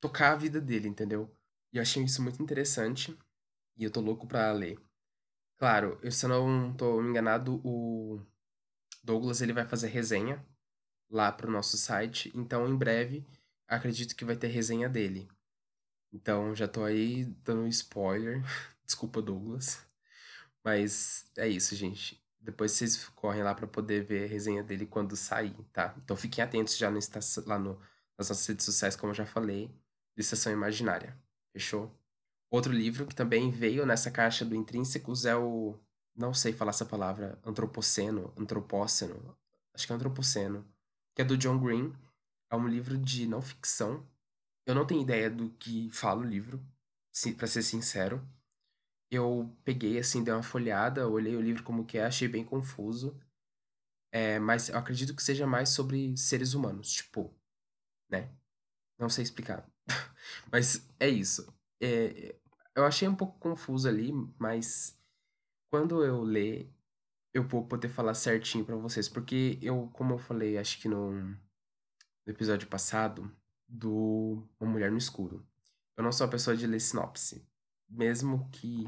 tocar 0.01 0.33
a 0.33 0.37
vida 0.37 0.61
dele, 0.61 0.89
entendeu? 0.89 1.31
E 1.73 1.79
eu 1.79 1.83
achei 1.83 2.03
isso 2.03 2.23
muito 2.23 2.43
interessante. 2.43 3.17
E 3.77 3.85
eu 3.85 3.91
tô 3.91 4.01
louco 4.01 4.27
pra 4.27 4.53
ler. 4.53 4.79
Claro, 5.59 5.99
eu, 6.03 6.11
se 6.11 6.27
eu 6.27 6.29
não 6.29 6.73
tô 6.75 7.03
enganado, 7.03 7.61
o 7.65 8.21
Douglas 9.03 9.41
ele 9.41 9.53
vai 9.53 9.67
fazer 9.67 9.89
resenha 9.89 10.45
lá 11.11 11.31
pro 11.33 11.51
nosso 11.51 11.77
site, 11.79 12.33
então 12.35 12.69
em 12.69 12.77
breve 12.77 13.25
acredito 13.69 14.17
que 14.17 14.25
vai 14.25 14.37
ter 14.37 14.49
resenha 14.49 14.89
dele. 14.89 15.29
Então 16.13 16.55
já 16.55 16.69
tô 16.69 16.85
aí 16.85 17.25
dando 17.45 17.67
spoiler. 17.69 18.43
Desculpa, 18.87 19.21
Douglas. 19.21 19.85
Mas 20.65 21.27
é 21.37 21.49
isso, 21.49 21.75
gente. 21.77 22.23
Depois 22.41 22.73
vocês 22.73 23.09
correm 23.09 23.43
lá 23.43 23.55
pra 23.55 23.67
poder 23.67 24.05
ver 24.05 24.25
a 24.25 24.29
resenha 24.29 24.63
dele 24.63 24.87
quando 24.87 25.17
sair, 25.17 25.57
tá? 25.73 25.95
Então 25.99 26.17
fiquem 26.17 26.43
atentos 26.43 26.77
já 26.77 26.91
no, 26.91 26.99
lá 27.45 27.59
no, 27.59 27.79
nas 28.17 28.29
nossas 28.29 28.47
redes 28.47 28.65
sociais, 28.65 28.95
como 28.95 29.11
eu 29.11 29.15
já 29.15 29.27
falei, 29.27 29.69
de 30.15 30.23
Estação 30.23 30.53
Imaginária. 30.53 31.19
Fechou? 31.53 31.93
Outro 32.51 32.73
livro 32.73 33.07
que 33.07 33.15
também 33.15 33.51
veio 33.51 33.85
nessa 33.85 34.11
caixa 34.11 34.45
do 34.45 34.55
Intrínsecos 34.55 35.25
é 35.25 35.35
o. 35.35 35.79
Não 36.15 36.33
sei 36.33 36.53
falar 36.53 36.71
essa 36.71 36.85
palavra. 36.85 37.39
Antropoceno, 37.45 38.33
antropóceno. 38.37 39.37
Acho 39.75 39.87
que 39.87 39.93
é 39.93 39.97
antropoceno. 39.97 40.65
Que 41.15 41.23
é 41.23 41.25
do 41.25 41.37
John 41.37 41.59
Green. 41.59 41.93
É 42.49 42.57
um 42.57 42.69
livro 42.69 42.97
de 42.97 43.27
não 43.27 43.43
ficção. 43.43 44.07
Eu 44.65 44.75
não 44.75 44.87
tenho 44.87 45.03
ideia 45.03 45.29
do 45.29 45.51
que 45.51 45.91
fala 45.91 46.21
o 46.21 46.25
livro, 46.25 46.61
para 47.37 47.47
ser 47.47 47.63
sincero. 47.63 48.21
Eu 49.11 49.55
peguei, 49.65 49.99
assim, 49.99 50.25
dei 50.25 50.35
uma 50.35 50.43
folhada, 50.43 51.09
olhei 51.09 51.37
o 51.37 51.41
livro 51.41 51.63
como 51.63 51.85
que 51.85 51.99
é, 51.99 52.05
achei 52.05 52.29
bem 52.29 52.45
confuso. 52.45 53.19
É, 54.13 54.39
mas 54.39 54.69
eu 54.69 54.79
acredito 54.79 55.15
que 55.15 55.23
seja 55.23 55.47
mais 55.47 55.71
sobre 55.71 56.17
seres 56.17 56.55
humanos, 56.55 56.93
tipo, 56.93 57.35
né? 58.09 58.31
Não 58.99 59.09
sei 59.09 59.23
explicar. 59.25 59.69
mas 60.51 60.89
é 60.99 61.09
isso. 61.09 61.53
É, 61.81 62.35
eu 62.75 62.85
achei 62.85 63.07
um 63.09 63.15
pouco 63.15 63.39
confuso 63.39 63.89
ali, 63.89 64.13
mas 64.39 64.99
quando 65.71 66.05
eu 66.05 66.23
ler, 66.23 66.73
eu 67.35 67.43
vou 67.43 67.67
poder 67.67 67.89
falar 67.89 68.15
certinho 68.15 68.65
para 68.65 68.77
vocês, 68.77 69.09
porque 69.09 69.59
eu, 69.63 69.91
como 69.93 70.15
eu 70.15 70.19
falei, 70.19 70.59
acho 70.59 70.81
que 70.81 70.89
no, 70.89 71.13
no 71.13 71.39
episódio 72.27 72.69
passado 72.69 73.31
do 73.69 74.47
Uma 74.59 74.71
Mulher 74.71 74.91
no 74.91 74.99
Escuro, 74.99 75.47
eu 75.97 76.05
não 76.05 76.13
sou 76.13 76.27
a 76.27 76.31
pessoa 76.31 76.57
de 76.57 76.67
ler 76.67 76.81
sinopse, 76.81 77.47
mesmo 77.89 78.49
que 78.51 78.87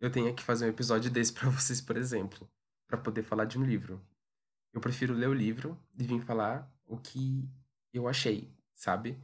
eu 0.00 0.10
tenha 0.10 0.32
que 0.32 0.42
fazer 0.42 0.66
um 0.66 0.70
episódio 0.70 1.10
desse 1.10 1.32
para 1.32 1.48
vocês, 1.50 1.80
por 1.80 1.96
exemplo, 1.96 2.48
para 2.86 2.98
poder 2.98 3.22
falar 3.22 3.44
de 3.44 3.58
um 3.58 3.64
livro. 3.64 4.00
Eu 4.72 4.80
prefiro 4.80 5.14
ler 5.14 5.28
o 5.28 5.34
livro 5.34 5.78
e 5.98 6.04
vir 6.04 6.20
falar 6.22 6.70
o 6.86 6.96
que 6.96 7.48
eu 7.92 8.06
achei, 8.06 8.50
sabe? 8.74 9.18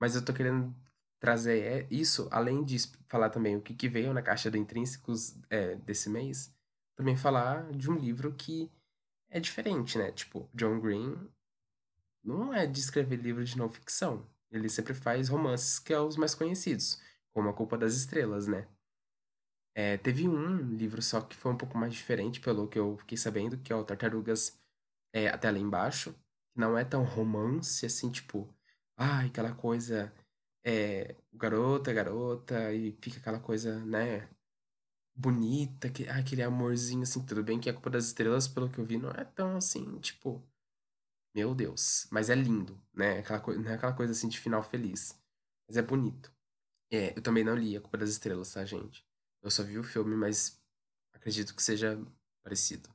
Mas 0.00 0.14
eu 0.14 0.24
tô 0.24 0.32
querendo 0.32 0.74
trazer 1.18 1.60
é 1.60 1.86
isso, 1.90 2.28
além 2.30 2.64
de 2.64 2.76
falar 3.08 3.30
também 3.30 3.56
o 3.56 3.62
que, 3.62 3.74
que 3.74 3.88
veio 3.88 4.12
na 4.12 4.22
caixa 4.22 4.50
do 4.50 4.56
Intrínsecos 4.56 5.36
é, 5.48 5.76
desse 5.76 6.10
mês, 6.10 6.54
também 6.94 7.16
falar 7.16 7.70
de 7.72 7.90
um 7.90 7.94
livro 7.94 8.32
que 8.32 8.70
é 9.28 9.40
diferente, 9.40 9.98
né? 9.98 10.10
Tipo, 10.12 10.48
John 10.54 10.80
Green 10.80 11.16
não 12.22 12.52
é 12.52 12.66
de 12.66 12.80
escrever 12.80 13.16
livro 13.16 13.44
de 13.44 13.56
não 13.56 13.68
ficção. 13.68 14.26
Ele 14.50 14.68
sempre 14.68 14.94
faz 14.94 15.28
romances 15.28 15.78
que 15.78 15.92
é 15.92 16.00
os 16.00 16.16
mais 16.16 16.34
conhecidos, 16.34 17.00
como 17.36 17.50
A 17.50 17.52
Culpa 17.52 17.76
das 17.76 17.94
Estrelas, 17.94 18.46
né? 18.46 18.66
É, 19.74 19.98
teve 19.98 20.26
um 20.26 20.56
livro 20.74 21.02
só 21.02 21.20
que 21.20 21.36
foi 21.36 21.52
um 21.52 21.56
pouco 21.56 21.76
mais 21.76 21.92
diferente, 21.92 22.40
pelo 22.40 22.66
que 22.66 22.78
eu 22.78 22.96
fiquei 22.96 23.18
sabendo, 23.18 23.58
que 23.58 23.70
é 23.70 23.76
o 23.76 23.84
Tartarugas 23.84 24.58
é, 25.12 25.28
Até 25.28 25.50
Lá 25.50 25.58
Embaixo. 25.58 26.14
Que 26.14 26.58
não 26.60 26.78
é 26.78 26.82
tão 26.82 27.04
romance, 27.04 27.84
assim, 27.84 28.10
tipo... 28.10 28.48
Ai, 28.96 29.26
aquela 29.26 29.54
coisa 29.54 30.10
é, 30.64 31.14
garota, 31.30 31.92
garota, 31.92 32.72
e 32.72 32.92
fica 33.02 33.18
aquela 33.18 33.38
coisa, 33.38 33.84
né, 33.84 34.26
bonita, 35.14 35.90
que, 35.90 36.08
aquele 36.08 36.42
amorzinho, 36.42 37.02
assim, 37.02 37.24
tudo 37.26 37.44
bem 37.44 37.60
que 37.60 37.68
a 37.68 37.74
Culpa 37.74 37.90
das 37.90 38.06
Estrelas, 38.06 38.48
pelo 38.48 38.70
que 38.70 38.78
eu 38.78 38.86
vi, 38.86 38.96
não 38.96 39.10
é 39.10 39.24
tão, 39.24 39.56
assim, 39.58 39.98
tipo, 40.00 40.42
meu 41.34 41.54
Deus, 41.54 42.08
mas 42.10 42.30
é 42.30 42.34
lindo, 42.34 42.80
né, 42.94 43.18
aquela 43.18 43.40
não 43.58 43.70
é 43.70 43.74
aquela 43.74 43.92
coisa, 43.92 44.12
assim, 44.12 44.28
de 44.28 44.40
final 44.40 44.62
feliz, 44.62 45.20
mas 45.68 45.76
é 45.76 45.82
bonito. 45.82 46.35
É, 46.90 47.16
eu 47.16 47.22
também 47.22 47.44
não 47.44 47.54
li 47.56 47.76
a 47.76 47.80
Culpa 47.80 47.98
das 47.98 48.10
Estrelas, 48.10 48.52
tá, 48.52 48.64
gente? 48.64 49.04
Eu 49.42 49.50
só 49.50 49.62
vi 49.62 49.78
o 49.78 49.84
filme, 49.84 50.14
mas 50.14 50.60
acredito 51.12 51.54
que 51.54 51.62
seja 51.62 51.98
parecido. 52.42 52.88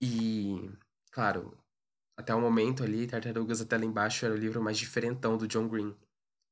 E, 0.00 0.70
claro, 1.10 1.56
até 2.16 2.34
o 2.34 2.40
momento 2.40 2.82
ali, 2.84 3.06
Tartarugas 3.06 3.60
até 3.60 3.76
lá 3.76 3.84
embaixo 3.84 4.24
era 4.24 4.34
o 4.34 4.38
livro 4.38 4.62
mais 4.62 4.78
diferentão 4.78 5.36
do 5.36 5.48
John 5.48 5.68
Green. 5.68 5.96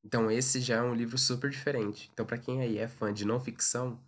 Então 0.04 0.30
esse 0.30 0.60
já 0.60 0.76
é 0.76 0.82
um 0.82 0.94
livro 0.94 1.16
super 1.16 1.50
diferente. 1.50 2.10
Então 2.12 2.26
para 2.26 2.38
quem 2.38 2.60
aí 2.60 2.78
é 2.78 2.88
fã 2.88 3.12
de 3.12 3.24
não 3.24 3.40
ficção, 3.40 4.00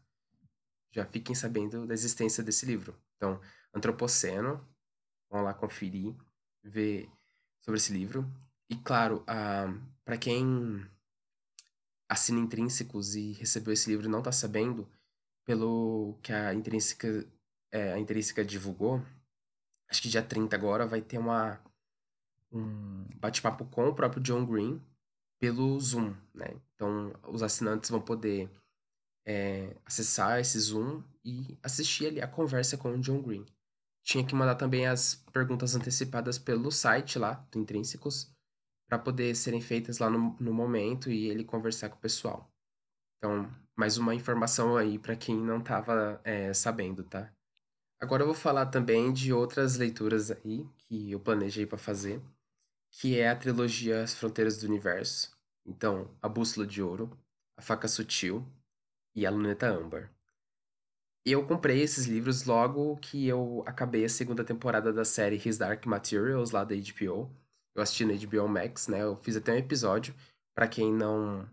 já 0.92 1.04
fiquem 1.04 1.34
sabendo 1.34 1.86
da 1.86 1.94
existência 1.94 2.42
desse 2.42 2.64
livro. 2.66 2.96
Então, 3.16 3.40
Antropoceno, 3.74 4.64
vão 5.28 5.42
lá 5.42 5.52
conferir, 5.52 6.14
ver 6.62 7.10
sobre 7.60 7.78
esse 7.78 7.92
livro. 7.92 8.24
E 8.70 8.76
claro, 8.76 9.22
uh, 9.22 9.80
para 10.04 10.16
quem 10.16 10.88
assina 12.14 12.40
Intrínsecos 12.40 13.14
e 13.14 13.32
recebeu 13.32 13.72
esse 13.72 13.90
livro 13.90 14.06
e 14.06 14.08
não 14.08 14.20
está 14.20 14.32
sabendo, 14.32 14.88
pelo 15.44 16.18
que 16.22 16.32
a 16.32 16.54
Intrínseca, 16.54 17.26
é, 17.70 17.92
a 17.92 17.98
Intrínseca 17.98 18.44
divulgou, 18.44 19.02
acho 19.90 20.00
que 20.00 20.08
dia 20.08 20.22
30 20.22 20.56
agora 20.56 20.86
vai 20.86 21.02
ter 21.02 21.18
uma, 21.18 21.60
um 22.50 23.04
bate-papo 23.16 23.66
com 23.66 23.88
o 23.88 23.94
próprio 23.94 24.22
John 24.22 24.46
Green, 24.46 24.80
pelo 25.38 25.78
Zoom, 25.78 26.14
né? 26.32 26.56
Então, 26.74 27.12
os 27.28 27.42
assinantes 27.42 27.90
vão 27.90 28.00
poder 28.00 28.50
é, 29.26 29.76
acessar 29.84 30.40
esse 30.40 30.58
Zoom 30.58 31.02
e 31.24 31.58
assistir 31.62 32.06
ali 32.06 32.20
a 32.22 32.28
conversa 32.28 32.78
com 32.78 32.92
o 32.92 33.00
John 33.00 33.20
Green. 33.20 33.44
Tinha 34.02 34.24
que 34.24 34.34
mandar 34.34 34.54
também 34.54 34.86
as 34.86 35.16
perguntas 35.32 35.74
antecipadas 35.74 36.38
pelo 36.38 36.70
site 36.70 37.18
lá 37.18 37.46
do 37.50 37.58
Intrínsecos 37.58 38.33
para 38.88 38.98
poder 38.98 39.34
serem 39.34 39.60
feitas 39.60 39.98
lá 39.98 40.10
no, 40.10 40.36
no 40.38 40.52
momento 40.52 41.10
e 41.10 41.28
ele 41.28 41.44
conversar 41.44 41.88
com 41.88 41.96
o 41.96 42.00
pessoal. 42.00 42.50
Então, 43.18 43.50
mais 43.76 43.98
uma 43.98 44.14
informação 44.14 44.76
aí 44.76 44.98
para 44.98 45.16
quem 45.16 45.36
não 45.36 45.58
estava 45.58 46.20
é, 46.24 46.52
sabendo, 46.52 47.04
tá? 47.04 47.32
Agora 48.00 48.22
eu 48.22 48.26
vou 48.26 48.34
falar 48.34 48.66
também 48.66 49.12
de 49.12 49.32
outras 49.32 49.76
leituras 49.76 50.30
aí 50.30 50.68
que 50.76 51.12
eu 51.12 51.20
planejei 51.20 51.64
para 51.64 51.78
fazer 51.78 52.22
que 52.96 53.18
é 53.18 53.28
a 53.28 53.36
trilogia 53.36 54.02
As 54.02 54.14
Fronteiras 54.14 54.58
do 54.58 54.66
Universo. 54.66 55.36
Então, 55.66 56.16
A 56.22 56.28
Bússola 56.28 56.66
de 56.66 56.80
Ouro, 56.80 57.10
A 57.56 57.62
Faca 57.62 57.88
Sutil 57.88 58.46
e 59.14 59.26
A 59.26 59.30
Luneta 59.30 59.66
Âmbar. 59.66 60.10
Eu 61.24 61.46
comprei 61.46 61.82
esses 61.82 62.06
livros 62.06 62.44
logo 62.44 62.96
que 62.98 63.26
eu 63.26 63.64
acabei 63.66 64.04
a 64.04 64.08
segunda 64.08 64.44
temporada 64.44 64.92
da 64.92 65.04
série 65.04 65.36
His 65.36 65.58
Dark 65.58 65.84
Materials, 65.86 66.50
lá 66.50 66.64
da 66.64 66.74
HBO. 66.74 67.34
Eu 67.74 67.82
assisti 67.82 68.04
no 68.04 68.16
HBO 68.16 68.48
Max, 68.48 68.88
né? 68.88 69.02
Eu 69.02 69.16
fiz 69.16 69.36
até 69.36 69.52
um 69.52 69.56
episódio. 69.56 70.14
para 70.54 70.68
quem 70.68 70.92
não 70.92 71.48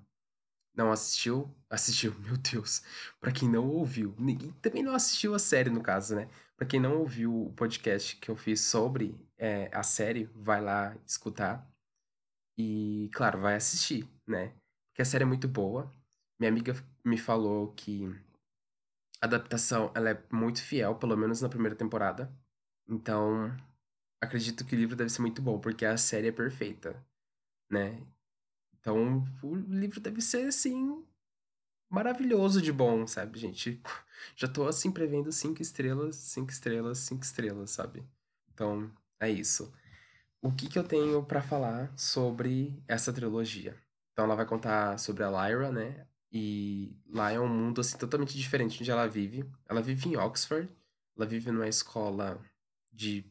não 0.75 0.92
assistiu, 0.92 1.54
assistiu, 1.70 2.13
meu 2.20 2.38
Deus. 2.38 2.82
para 3.20 3.32
quem 3.32 3.50
não 3.50 3.68
ouviu, 3.68 4.16
ninguém 4.18 4.51
também 4.62 4.84
não 4.84 4.96
assistiu 4.96 5.36
a 5.36 5.40
série 5.40 5.70
no 5.70 5.82
caso, 5.82 6.16
né? 6.16 6.30
Para 6.58 6.68
quem 6.68 6.80
não 6.80 7.00
ouviu 7.00 7.48
o 7.48 7.54
podcast 7.54 8.16
que 8.18 8.30
eu 8.30 8.36
fiz 8.36 8.62
sobre 8.62 9.20
é, 9.38 9.70
a 9.74 9.84
série, 9.84 10.25
vai 10.36 10.62
lá 10.62 10.96
escutar. 11.06 11.68
E, 12.58 13.10
claro, 13.13 13.40
vai 13.42 13.56
assistir, 13.56 14.08
né? 14.28 14.54
Porque 14.90 15.01
a 15.01 15.06
série 15.06 15.24
é 15.24 15.28
muito 15.28 15.48
boa. 15.48 15.92
Minha 16.40 16.51
amiga 16.51 16.75
me 17.04 17.18
falou 17.18 17.74
que 17.74 18.06
a 19.20 19.25
adaptação 19.25 19.92
ela 19.96 20.12
é 20.12 20.24
muito 20.32 20.62
fiel, 20.62 20.96
pelo 20.96 21.18
menos 21.18 21.42
na 21.42 21.50
primeira 21.50 21.75
temporada. 21.75 22.32
Então, 22.88 23.56
acredito 24.22 24.63
que 24.63 24.75
o 24.75 24.80
livro 24.80 24.96
deve 24.96 25.10
ser 25.10 25.22
muito 25.22 25.42
bom, 25.42 25.60
porque 25.60 25.86
a 25.86 25.98
série 25.98 26.28
é 26.28 26.32
perfeita, 26.32 26.96
né? 27.70 28.01
Então, 28.80 29.24
o 29.44 29.56
livro 29.56 30.00
deve 30.00 30.22
ser, 30.22 30.48
assim, 30.48 31.04
maravilhoso 31.90 32.62
de 32.62 32.72
bom, 32.72 33.06
sabe, 33.08 33.40
gente? 33.40 33.82
Já 34.36 34.48
tô 34.48 34.68
assim 34.68 34.92
prevendo 34.92 35.32
cinco 35.32 35.62
estrelas, 35.62 36.16
cinco 36.16 36.51
estrelas, 36.51 37.00
cinco 37.00 37.24
estrelas, 37.24 37.72
sabe? 37.72 38.04
Então, 38.54 38.92
é 39.20 39.30
isso. 39.30 39.74
O 40.42 40.51
que 40.51 40.68
que 40.68 40.80
eu 40.80 40.84
tenho 40.84 41.24
para 41.24 41.42
falar 41.42 41.92
sobre 41.98 42.82
essa 42.88 43.13
trilogia? 43.13 43.75
Então, 44.12 44.25
ela 44.25 44.36
vai 44.36 44.46
contar 44.46 44.98
sobre 44.98 45.24
a 45.24 45.30
Lyra, 45.30 45.72
né? 45.72 46.08
E 46.32 46.96
lá 47.10 47.32
é 47.32 47.40
um 47.40 47.48
mundo 47.48 47.82
assim 47.82 47.98
totalmente 47.98 48.38
diferente 48.38 48.82
onde 48.82 48.90
ela 48.92 49.08
vive. 49.08 49.46
Ela 49.68 49.82
vive 49.82 50.10
em 50.10 50.18
Oxford. 50.18 50.70
Ela 51.16 51.25
vive 51.25 51.51
numa 51.51 51.68
escola 51.68 52.42
de 52.92 53.31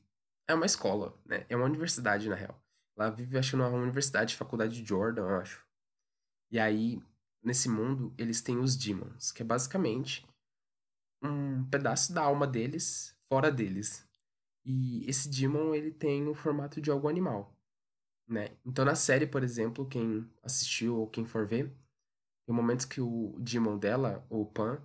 é 0.51 0.55
uma 0.55 0.67
escola, 0.67 1.19
né? 1.25 1.47
É 1.49 1.57
uma 1.57 1.65
universidade 1.65 2.29
na 2.29 2.35
real. 2.35 2.61
Ela 2.97 3.11
vive 3.11 3.39
acho 3.39 3.57
numa 3.57 3.69
universidade, 3.69 4.37
faculdade 4.37 4.81
de 4.81 4.87
Jordan, 4.87 5.23
eu 5.23 5.37
acho. 5.37 5.65
E 6.51 6.59
aí 6.59 7.03
nesse 7.43 7.69
mundo, 7.69 8.15
eles 8.19 8.41
têm 8.41 8.59
os 8.59 8.77
demons, 8.77 9.33
que 9.33 9.43
é 9.43 9.45
basicamente 9.45 10.27
um 11.23 11.65
pedaço 11.65 12.13
da 12.13 12.23
alma 12.23 12.47
deles 12.47 13.17
fora 13.29 13.51
deles. 13.51 14.07
E 14.65 15.09
esse 15.09 15.29
demon, 15.29 15.75
ele 15.75 15.91
tem 15.91 16.29
o 16.29 16.35
formato 16.35 16.81
de 16.81 16.91
algo 16.91 17.09
animal, 17.09 17.57
né? 18.29 18.57
Então 18.65 18.85
na 18.85 18.95
série, 18.95 19.27
por 19.27 19.43
exemplo, 19.43 19.87
quem 19.87 20.29
assistiu 20.43 20.97
ou 20.97 21.09
quem 21.09 21.25
for 21.25 21.47
ver, 21.47 21.75
tem 22.47 22.55
momentos 22.55 22.85
que 22.85 23.01
o 23.01 23.35
demon 23.39 23.79
dela, 23.79 24.25
o 24.29 24.45
Pan, 24.45 24.83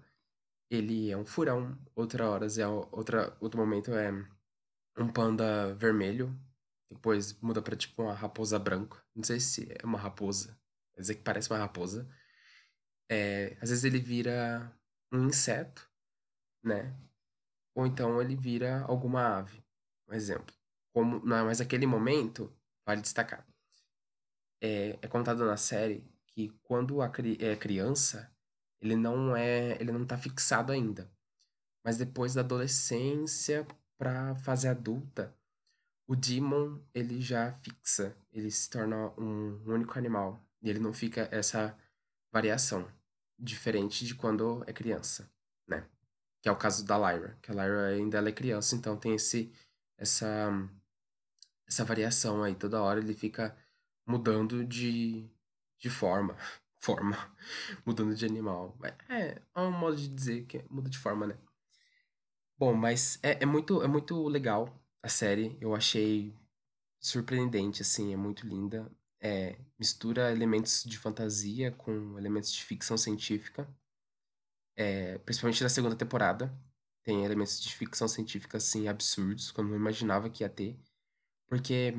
ele 0.69 1.11
é 1.11 1.17
um 1.17 1.25
furão, 1.25 1.77
outra 1.95 2.29
horas 2.29 2.57
é 2.57 2.67
outra 2.67 3.35
outro 3.39 3.59
momento 3.59 3.91
é 3.93 4.11
um 4.97 5.07
panda 5.11 5.73
vermelho, 5.75 6.37
depois 6.89 7.33
muda 7.41 7.61
para 7.61 7.75
tipo 7.75 8.03
uma 8.03 8.13
raposa 8.13 8.57
branca. 8.57 9.03
Não 9.15 9.23
sei 9.23 9.39
se 9.39 9.67
é 9.71 9.85
uma 9.85 9.99
raposa, 9.99 10.57
quer 10.93 11.01
dizer 11.01 11.15
que 11.15 11.23
parece 11.23 11.49
uma 11.49 11.59
raposa. 11.59 12.07
É, 13.09 13.57
às 13.61 13.69
vezes 13.69 13.83
ele 13.83 13.99
vira 13.99 14.71
um 15.11 15.27
inseto, 15.27 15.89
né? 16.63 16.95
Ou 17.75 17.85
então 17.85 18.21
ele 18.21 18.35
vira 18.35 18.81
alguma 18.83 19.37
ave. 19.39 19.63
Um 20.07 20.13
exemplo. 20.13 20.55
Como, 20.93 21.19
não, 21.25 21.45
mas 21.45 21.59
aquele 21.59 21.85
momento, 21.85 22.55
vale 22.85 23.01
destacar. 23.01 23.45
É, 24.61 24.97
é 25.01 25.07
contado 25.07 25.45
na 25.45 25.57
série 25.57 26.03
que 26.27 26.49
quando 26.63 27.01
a 27.01 27.09
cri 27.09 27.37
é 27.41 27.55
criança, 27.55 28.31
ele 28.81 28.95
não 28.95 29.35
é, 29.35 29.79
ele 29.81 29.91
não 29.91 30.05
tá 30.05 30.17
fixado 30.17 30.71
ainda. 30.71 31.11
Mas 31.83 31.97
depois 31.97 32.33
da 32.33 32.41
adolescência 32.41 33.67
pra 33.97 34.35
fase 34.35 34.67
adulta, 34.67 35.35
o 36.07 36.15
Demon, 36.15 36.79
ele 36.93 37.19
já 37.21 37.53
fixa, 37.53 38.15
ele 38.31 38.51
se 38.51 38.69
torna 38.69 39.09
um 39.17 39.61
único 39.65 39.97
animal. 39.97 40.39
E 40.61 40.69
ele 40.69 40.79
não 40.79 40.93
fica 40.93 41.27
essa 41.31 41.77
variação, 42.31 42.87
diferente 43.37 44.05
de 44.05 44.15
quando 44.15 44.63
é 44.67 44.73
criança, 44.73 45.29
né? 45.67 45.87
Que 46.41 46.49
é 46.49 46.51
o 46.51 46.57
caso 46.57 46.85
da 46.85 46.97
Lyra, 46.97 47.37
que 47.41 47.51
a 47.51 47.53
Lyra 47.53 47.87
ainda 47.87 48.29
é 48.29 48.31
criança, 48.31 48.75
então 48.75 48.97
tem 48.97 49.15
esse 49.15 49.51
essa 49.97 50.51
essa 51.67 51.83
variação 51.85 52.43
aí 52.43 52.53
toda 52.53 52.81
hora 52.81 52.99
ele 52.99 53.13
fica 53.13 53.55
mudando 54.05 54.65
de 54.65 55.29
de 55.79 55.89
forma, 55.89 56.35
forma, 56.81 57.17
mudando 57.85 58.15
de 58.15 58.25
animal. 58.25 58.77
É, 59.09 59.41
é 59.55 59.59
um 59.61 59.71
modo 59.71 59.95
de 59.95 60.07
dizer 60.07 60.45
que 60.45 60.63
muda 60.69 60.89
de 60.89 60.97
forma, 60.97 61.27
né? 61.27 61.37
Bom, 62.57 62.73
mas 62.73 63.19
é, 63.21 63.43
é 63.43 63.45
muito 63.45 63.81
é 63.83 63.87
muito 63.87 64.27
legal 64.27 64.69
a 65.03 65.09
série, 65.09 65.57
eu 65.61 65.75
achei 65.75 66.33
surpreendente 66.99 67.81
assim, 67.81 68.13
é 68.13 68.17
muito 68.17 68.47
linda. 68.47 68.91
É, 69.21 69.57
mistura 69.79 70.31
elementos 70.31 70.83
de 70.83 70.97
fantasia 70.97 71.71
com 71.71 72.17
elementos 72.17 72.51
de 72.51 72.63
ficção 72.63 72.97
científica. 72.97 73.67
É, 74.75 75.17
principalmente 75.19 75.63
na 75.63 75.69
segunda 75.69 75.95
temporada. 75.95 76.53
Tem 77.03 77.23
elementos 77.23 77.61
de 77.61 77.73
ficção 77.75 78.07
científica, 78.07 78.57
assim, 78.57 78.87
absurdos, 78.87 79.51
como 79.51 79.71
eu 79.71 79.75
imaginava 79.75 80.29
que 80.29 80.43
ia 80.43 80.49
ter. 80.49 80.77
Porque 81.47 81.93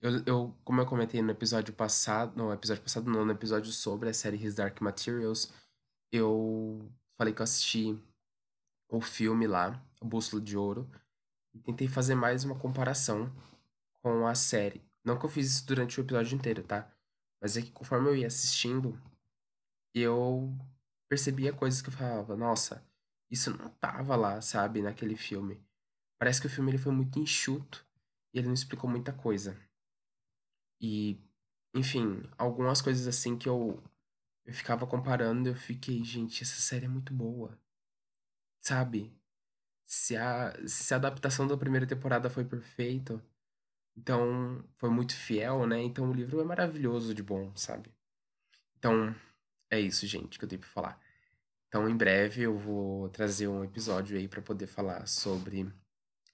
eu, 0.00 0.22
eu, 0.26 0.58
como 0.64 0.80
eu 0.80 0.86
comentei 0.86 1.22
no 1.22 1.30
episódio 1.30 1.72
passado, 1.74 2.36
no 2.36 2.52
episódio 2.52 2.82
passado 2.82 3.10
não, 3.10 3.24
no 3.24 3.32
episódio 3.32 3.72
sobre 3.72 4.08
a 4.08 4.14
série 4.14 4.36
His 4.36 4.54
Dark 4.54 4.80
Materials, 4.80 5.52
eu 6.12 6.90
falei 7.16 7.32
que 7.32 7.40
eu 7.40 7.44
assisti 7.44 7.98
o 8.96 9.00
filme 9.00 9.46
lá, 9.46 9.82
A 10.00 10.04
Bússola 10.04 10.42
de 10.42 10.56
Ouro, 10.56 10.90
e 11.52 11.58
tentei 11.58 11.88
fazer 11.88 12.14
mais 12.14 12.44
uma 12.44 12.58
comparação 12.58 13.32
com 14.02 14.26
a 14.26 14.34
série. 14.34 14.82
Não 15.04 15.18
que 15.18 15.26
eu 15.26 15.30
fiz 15.30 15.50
isso 15.50 15.66
durante 15.66 16.00
o 16.00 16.02
episódio 16.02 16.36
inteiro, 16.36 16.62
tá? 16.62 16.90
Mas 17.40 17.56
é 17.56 17.62
que 17.62 17.70
conforme 17.70 18.08
eu 18.08 18.16
ia 18.16 18.26
assistindo, 18.26 19.00
eu 19.94 20.56
percebia 21.08 21.52
coisas 21.52 21.82
que 21.82 21.88
eu 21.88 21.92
falava, 21.92 22.36
nossa, 22.36 22.84
isso 23.30 23.50
não 23.56 23.68
tava 23.68 24.16
lá, 24.16 24.40
sabe, 24.40 24.82
naquele 24.82 25.16
filme. 25.16 25.62
Parece 26.18 26.40
que 26.40 26.46
o 26.46 26.50
filme 26.50 26.70
ele 26.70 26.78
foi 26.78 26.92
muito 26.92 27.18
enxuto 27.18 27.86
e 28.32 28.38
ele 28.38 28.46
não 28.46 28.54
explicou 28.54 28.88
muita 28.88 29.12
coisa. 29.12 29.56
E, 30.80 31.20
enfim, 31.74 32.22
algumas 32.38 32.80
coisas 32.80 33.06
assim 33.06 33.36
que 33.36 33.48
eu, 33.48 33.82
eu 34.44 34.54
ficava 34.54 34.86
comparando, 34.86 35.48
eu 35.48 35.54
fiquei, 35.54 36.02
gente, 36.04 36.42
essa 36.42 36.60
série 36.60 36.86
é 36.86 36.88
muito 36.88 37.12
boa. 37.12 37.58
Sabe? 38.64 39.14
Se 39.86 40.16
a, 40.16 40.54
se 40.66 40.94
a 40.94 40.96
adaptação 40.96 41.46
da 41.46 41.56
primeira 41.56 41.86
temporada 41.86 42.30
foi 42.30 42.44
perfeita, 42.44 43.22
então, 43.96 44.64
foi 44.78 44.90
muito 44.90 45.14
fiel, 45.14 45.66
né? 45.66 45.82
Então, 45.82 46.10
o 46.10 46.14
livro 46.14 46.40
é 46.40 46.44
maravilhoso 46.44 47.14
de 47.14 47.22
bom, 47.22 47.54
sabe? 47.56 47.92
Então, 48.78 49.14
é 49.70 49.80
isso, 49.80 50.06
gente, 50.06 50.38
que 50.38 50.44
eu 50.44 50.48
tenho 50.48 50.60
pra 50.60 50.70
falar. 50.70 51.00
Então, 51.68 51.88
em 51.88 51.96
breve 51.96 52.42
eu 52.42 52.58
vou 52.58 53.08
trazer 53.10 53.48
um 53.48 53.64
episódio 53.64 54.16
aí 54.16 54.28
para 54.28 54.42
poder 54.42 54.66
falar 54.66 55.06
sobre 55.06 55.72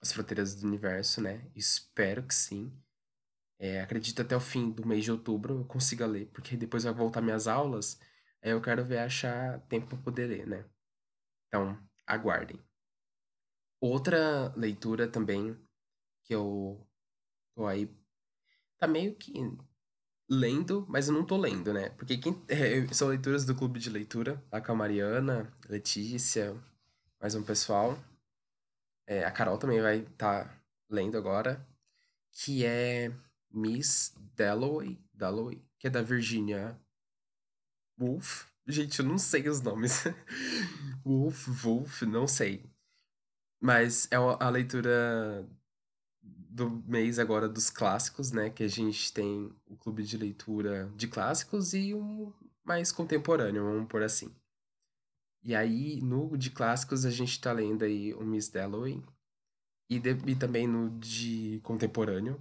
as 0.01 0.13
fronteiras 0.13 0.55
do 0.55 0.67
universo, 0.67 1.21
né? 1.21 1.51
Espero 1.55 2.23
que 2.23 2.33
sim. 2.35 2.71
É, 3.59 3.81
acredito 3.81 4.21
até 4.21 4.35
o 4.35 4.39
fim 4.39 4.71
do 4.71 4.87
mês 4.87 5.03
de 5.05 5.11
outubro 5.11 5.59
eu 5.61 5.65
consiga 5.65 6.05
ler, 6.07 6.27
porque 6.33 6.57
depois 6.57 6.83
vai 6.83 6.93
voltar 6.93 7.21
minhas 7.21 7.47
aulas, 7.47 7.99
aí 8.41 8.51
eu 8.51 8.61
quero 8.61 8.85
ver 8.85 8.99
achar 8.99 9.59
tempo 9.67 9.87
para 9.87 9.97
poder 9.99 10.27
ler, 10.27 10.47
né? 10.47 10.65
Então, 11.47 11.77
aguardem. 12.13 12.59
Outra 13.79 14.53
leitura 14.55 15.07
também 15.07 15.57
que 16.23 16.33
eu 16.35 16.87
Tô 17.55 17.67
aí. 17.67 17.89
Tá 18.79 18.87
meio 18.87 19.13
que 19.15 19.33
lendo, 20.29 20.85
mas 20.89 21.07
eu 21.07 21.13
não 21.13 21.25
tô 21.25 21.37
lendo, 21.37 21.73
né? 21.73 21.89
Porque 21.89 22.17
quem, 22.17 22.41
é, 22.47 22.87
são 22.93 23.09
leituras 23.09 23.45
do 23.45 23.55
clube 23.55 23.79
de 23.79 23.89
leitura, 23.89 24.43
lá 24.51 24.61
com 24.61 24.71
a 24.71 24.75
Mariana, 24.75 25.51
Letícia, 25.69 26.55
mais 27.19 27.35
um 27.35 27.43
pessoal. 27.43 27.99
É, 29.05 29.23
a 29.25 29.31
Carol 29.31 29.57
também 29.57 29.81
vai 29.81 29.99
estar 29.99 30.45
tá 30.45 30.61
lendo 30.89 31.17
agora, 31.17 31.63
que 32.31 32.65
é 32.65 33.11
Miss 33.51 34.15
Dalloway, 34.35 34.97
Dalloway, 35.13 35.61
que 35.77 35.87
é 35.87 35.89
da 35.89 36.01
Virginia 36.01 36.79
Woolf. 37.99 38.45
Gente, 38.65 38.99
eu 38.99 39.05
não 39.05 39.17
sei 39.17 39.47
os 39.49 39.61
nomes. 39.61 40.03
Wolf, 41.03 41.47
Wolf, 41.47 42.01
não 42.03 42.27
sei. 42.27 42.63
Mas 43.59 44.07
é 44.11 44.15
a 44.15 44.49
leitura 44.49 45.47
do 46.21 46.69
mês 46.87 47.19
agora 47.19 47.47
dos 47.47 47.69
clássicos, 47.69 48.31
né? 48.31 48.49
Que 48.49 48.63
a 48.63 48.67
gente 48.67 49.13
tem 49.13 49.53
o 49.67 49.75
clube 49.77 50.03
de 50.03 50.17
leitura 50.17 50.91
de 50.95 51.07
clássicos 51.07 51.73
e 51.73 51.93
um 51.93 52.33
mais 52.63 52.91
contemporâneo, 52.91 53.63
vamos 53.63 53.87
por 53.87 54.03
assim. 54.03 54.33
E 55.43 55.55
aí, 55.55 55.99
no 56.01 56.37
de 56.37 56.51
clássicos, 56.51 57.05
a 57.05 57.09
gente 57.09 57.39
tá 57.41 57.51
lendo 57.51 57.83
aí 57.83 58.13
o 58.13 58.23
Miss 58.23 58.49
Dalloway. 58.49 59.01
E, 59.89 59.99
de, 59.99 60.11
e 60.27 60.35
também 60.35 60.67
no 60.67 60.89
de 60.99 61.59
contemporâneo, 61.63 62.39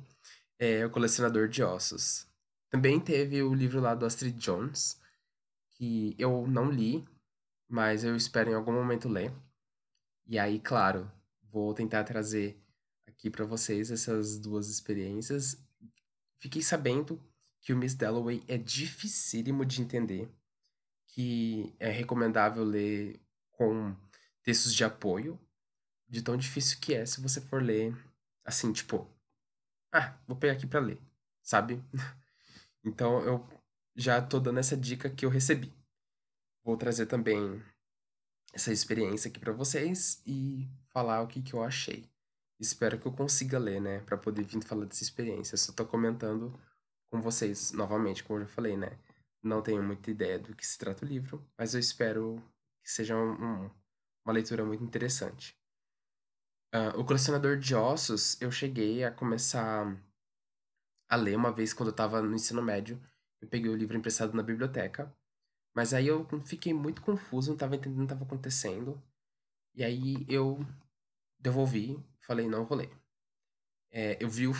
é 0.58 0.84
O 0.86 0.90
Colecionador 0.90 1.48
de 1.48 1.62
Ossos. 1.62 2.28
Também 2.68 3.00
teve 3.00 3.42
o 3.42 3.54
livro 3.54 3.80
lá 3.80 3.94
do 3.94 4.06
Astrid 4.06 4.36
Jones, 4.38 5.00
que 5.72 6.14
eu 6.18 6.46
não 6.46 6.70
li, 6.70 7.04
mas 7.70 8.02
eu 8.02 8.16
espero 8.16 8.50
em 8.50 8.54
algum 8.54 8.72
momento 8.72 9.08
ler. 9.08 9.32
E 10.26 10.38
aí, 10.38 10.58
claro, 10.58 11.10
vou 11.50 11.72
tentar 11.72 12.02
trazer 12.02 12.60
aqui 13.06 13.30
para 13.30 13.44
vocês 13.44 13.90
essas 13.92 14.38
duas 14.38 14.68
experiências. 14.68 15.64
Fiquei 16.40 16.62
sabendo 16.62 17.22
que 17.60 17.72
o 17.72 17.76
Miss 17.76 17.94
Dalloway 17.94 18.42
é 18.48 18.58
dificílimo 18.58 19.64
de 19.64 19.82
entender, 19.82 20.28
que 21.06 21.72
é 21.78 21.90
recomendável 21.90 22.64
ler 22.64 23.20
com 23.52 23.94
textos 24.42 24.74
de 24.74 24.82
apoio, 24.82 25.38
de 26.08 26.22
tão 26.22 26.36
difícil 26.36 26.78
que 26.80 26.92
é 26.92 27.06
se 27.06 27.20
você 27.20 27.40
for 27.40 27.62
ler 27.62 27.94
assim, 28.44 28.72
tipo, 28.72 29.06
ah, 29.92 30.18
vou 30.26 30.36
pegar 30.36 30.54
aqui 30.54 30.66
para 30.66 30.80
ler, 30.80 31.00
sabe? 31.42 31.80
então 32.82 33.20
eu 33.20 33.48
já 33.94 34.20
tô 34.20 34.40
dando 34.40 34.58
essa 34.58 34.76
dica 34.76 35.08
que 35.08 35.24
eu 35.24 35.30
recebi. 35.30 35.72
Vou 36.64 36.76
trazer 36.76 37.06
também 37.06 37.62
essa 38.52 38.72
experiência 38.72 39.28
aqui 39.28 39.38
para 39.38 39.52
vocês 39.52 40.22
e 40.26 40.68
falar 40.92 41.22
o 41.22 41.26
que, 41.26 41.42
que 41.42 41.54
eu 41.54 41.62
achei. 41.62 42.10
Espero 42.58 42.98
que 42.98 43.06
eu 43.06 43.12
consiga 43.12 43.58
ler, 43.58 43.80
né? 43.80 44.00
Pra 44.00 44.18
poder 44.18 44.44
vir 44.44 44.62
falar 44.62 44.84
dessa 44.84 45.02
experiência. 45.02 45.56
Só 45.56 45.72
tô 45.72 45.86
comentando 45.86 46.52
com 47.10 47.20
vocês 47.20 47.72
novamente, 47.72 48.22
como 48.22 48.40
eu 48.40 48.46
já 48.46 48.52
falei, 48.52 48.76
né? 48.76 48.98
Não 49.42 49.62
tenho 49.62 49.82
muita 49.82 50.10
ideia 50.10 50.38
do 50.38 50.54
que 50.54 50.66
se 50.66 50.78
trata 50.78 51.04
o 51.04 51.08
livro, 51.08 51.44
mas 51.56 51.72
eu 51.72 51.80
espero 51.80 52.36
que 52.84 52.90
seja 52.90 53.16
um, 53.16 53.70
uma 54.24 54.32
leitura 54.32 54.64
muito 54.64 54.84
interessante. 54.84 55.58
Uh, 56.74 57.00
o 57.00 57.04
Colecionador 57.04 57.58
de 57.58 57.74
Ossos, 57.74 58.40
eu 58.40 58.50
cheguei 58.52 59.02
a 59.02 59.10
começar 59.10 59.98
a 61.08 61.16
ler 61.16 61.36
uma 61.36 61.50
vez 61.50 61.72
quando 61.72 61.88
eu 61.88 61.96
tava 61.96 62.22
no 62.22 62.34
ensino 62.34 62.62
médio. 62.62 63.00
Eu 63.40 63.48
peguei 63.48 63.70
o 63.70 63.76
livro 63.76 63.96
emprestado 63.96 64.34
na 64.34 64.42
biblioteca. 64.42 65.12
Mas 65.74 65.94
aí 65.94 66.06
eu 66.06 66.26
fiquei 66.44 66.72
muito 66.74 67.02
confuso, 67.02 67.50
não 67.50 67.56
tava 67.56 67.76
entendendo 67.76 67.98
o 67.98 68.06
que 68.06 68.12
estava 68.12 68.24
acontecendo. 68.24 69.00
E 69.74 69.84
aí 69.84 70.26
eu 70.28 70.64
devolvi, 71.38 71.98
falei, 72.20 72.48
não 72.48 72.66
vou 72.66 72.78
ler. 72.78 72.90
É, 73.90 74.16
eu, 74.22 74.28
vi 74.28 74.46
o, 74.48 74.52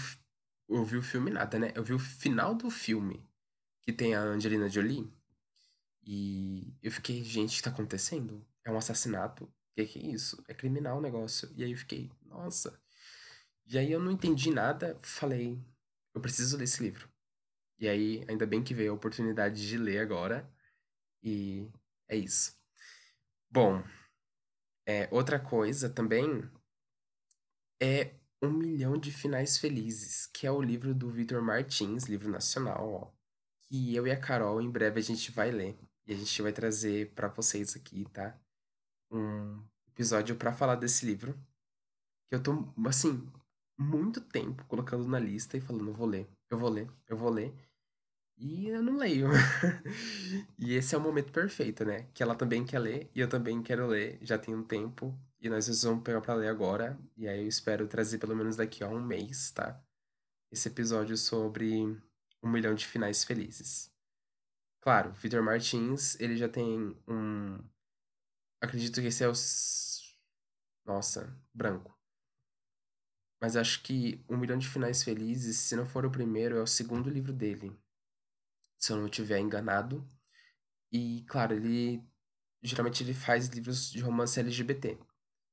eu 0.69 0.85
vi 0.85 0.97
o 0.97 1.03
filme 1.03 1.31
nada, 1.31 1.59
né? 1.59 1.73
Eu 1.75 1.85
vi 1.85 1.93
o 1.93 1.99
final 1.99 2.55
do 2.55 2.71
filme, 2.71 3.25
que 3.83 3.93
tem 3.93 4.15
a 4.15 4.21
Angelina 4.21 4.69
Jolie. 4.69 5.13
E 6.03 6.75
eu 6.83 6.91
fiquei, 6.91 7.23
gente, 7.23 7.55
o 7.55 7.57
que 7.57 7.63
tá 7.63 7.71
acontecendo? 7.71 8.47
É 8.65 8.71
um 8.71 8.79
assassinato? 8.79 9.45
O 9.45 9.53
que, 9.75 9.87
que 9.87 9.99
é 9.99 10.07
isso? 10.13 10.43
É 10.49 10.55
criminal 10.55 10.99
o 10.99 11.03
negócio. 11.03 11.51
E 11.55 11.65
aí 11.65 11.73
eu 11.73 11.79
fiquei, 11.79 12.11
nossa. 12.25 12.81
E 13.67 13.79
aí 13.79 13.93
eu 13.93 14.01
não 14.01 14.11
entendi 14.11 14.51
nada, 14.51 14.99
falei, 15.03 15.59
eu 16.15 16.21
preciso 16.21 16.57
ler 16.57 16.65
esse 16.65 16.83
livro. 16.83 17.09
E 17.79 17.89
aí, 17.89 18.25
ainda 18.29 18.47
bem 18.47 18.63
que 18.63 18.75
veio 18.75 18.93
a 18.93 18.95
oportunidade 18.95 19.67
de 19.67 19.79
ler 19.79 20.01
agora. 20.01 20.49
E 21.23 21.71
é 22.09 22.17
isso. 22.17 22.57
Bom, 23.51 23.83
É, 24.87 25.09
outra 25.11 25.39
coisa 25.39 25.89
também 25.89 26.43
é 27.81 28.15
Um 28.43 28.51
Milhão 28.51 28.97
de 28.99 29.13
Finais 29.13 29.59
Felizes, 29.59 30.27
que 30.27 30.47
é 30.47 30.51
o 30.51 30.63
livro 30.63 30.95
do 30.95 31.11
Vitor 31.11 31.43
Martins, 31.43 32.05
livro 32.05 32.31
nacional, 32.31 32.91
ó, 32.91 33.13
que 33.63 33.95
eu 33.95 34.07
e 34.07 34.11
a 34.11 34.19
Carol 34.19 34.61
em 34.63 34.71
breve 34.71 34.99
a 35.01 35.03
gente 35.03 35.31
vai 35.31 35.51
ler 35.51 35.79
e 36.07 36.13
a 36.15 36.17
gente 36.17 36.41
vai 36.43 36.53
trazer 36.53 37.13
para 37.15 37.29
vocês 37.29 37.77
aqui, 37.77 38.07
tá? 38.11 38.39
Um 39.11 39.63
episódio 39.89 40.37
para 40.37 40.53
falar 40.53 40.77
desse 40.77 41.07
livro, 41.07 41.35
que 42.29 42.35
eu 42.37 42.43
tô 42.43 42.53
assim, 42.89 43.31
muito 43.79 44.21
tempo 44.21 44.65
colocando 44.67 45.07
na 45.09 45.19
lista 45.19 45.57
e 45.57 45.61
falando, 45.61 45.93
vou 45.93 46.07
ler, 46.07 46.29
eu 46.51 46.59
vou 46.59 46.71
ler, 46.71 46.91
eu 47.09 47.17
vou 47.17 47.31
ler. 47.31 47.55
E 48.41 48.69
eu 48.69 48.83
não 48.83 48.97
leio. 48.97 49.29
e 50.59 50.73
esse 50.73 50.95
é 50.95 50.99
o 50.99 51.01
momento 51.01 51.31
perfeito, 51.31 51.85
né? 51.85 52.09
Que 52.15 52.23
ela 52.23 52.35
também 52.35 52.65
quer 52.65 52.79
ler 52.79 53.11
e 53.15 53.21
eu 53.21 53.29
também 53.29 53.63
quero 53.63 53.87
ler, 53.87 54.19
já 54.23 54.39
tem 54.39 54.55
um 54.55 54.65
tempo. 54.65 55.15
E 55.39 55.51
nós 55.51 55.69
vamos 55.85 56.03
pegar 56.03 56.23
pra 56.23 56.35
ler 56.35 56.49
agora. 56.49 56.99
E 57.19 57.29
aí 57.29 57.43
eu 57.43 57.47
espero 57.47 57.87
trazer 57.87 58.17
pelo 58.17 58.35
menos 58.35 58.57
daqui 58.57 58.83
a 58.83 58.89
um 58.89 59.03
mês, 59.03 59.51
tá? 59.51 59.79
Esse 60.51 60.69
episódio 60.69 61.19
sobre 61.19 61.85
um 62.43 62.51
milhão 62.51 62.75
de 62.75 62.87
finais 62.87 63.25
felizes. 63.25 63.93
Claro, 64.81 65.13
Vitor 65.13 65.43
Martins, 65.43 66.19
ele 66.19 66.37
já 66.37 66.49
tem 66.49 66.97
um. 67.07 67.59
Acredito 68.63 69.03
que 69.03 69.09
esse 69.09 69.23
é 69.23 69.29
o. 69.29 69.33
Nossa, 70.87 71.37
branco. 71.53 71.95
Mas 73.39 73.55
acho 73.55 73.83
que 73.83 74.25
Um 74.29 74.37
Milhão 74.37 74.59
de 74.59 74.69
Finais 74.69 75.03
Felizes, 75.03 75.57
se 75.57 75.75
não 75.75 75.87
for 75.87 76.05
o 76.05 76.11
primeiro, 76.11 76.57
é 76.57 76.63
o 76.63 76.67
segundo 76.67 77.09
livro 77.09 77.33
dele 77.33 77.75
se 78.81 78.93
eu 78.93 78.97
não 78.97 79.07
estiver 79.07 79.39
enganado. 79.39 80.05
E, 80.91 81.25
claro, 81.29 81.55
ele 81.55 82.03
geralmente 82.63 83.03
ele 83.03 83.15
faz 83.15 83.49
livros 83.49 83.91
de 83.91 84.01
romance 84.01 84.39
LGBT. 84.39 84.99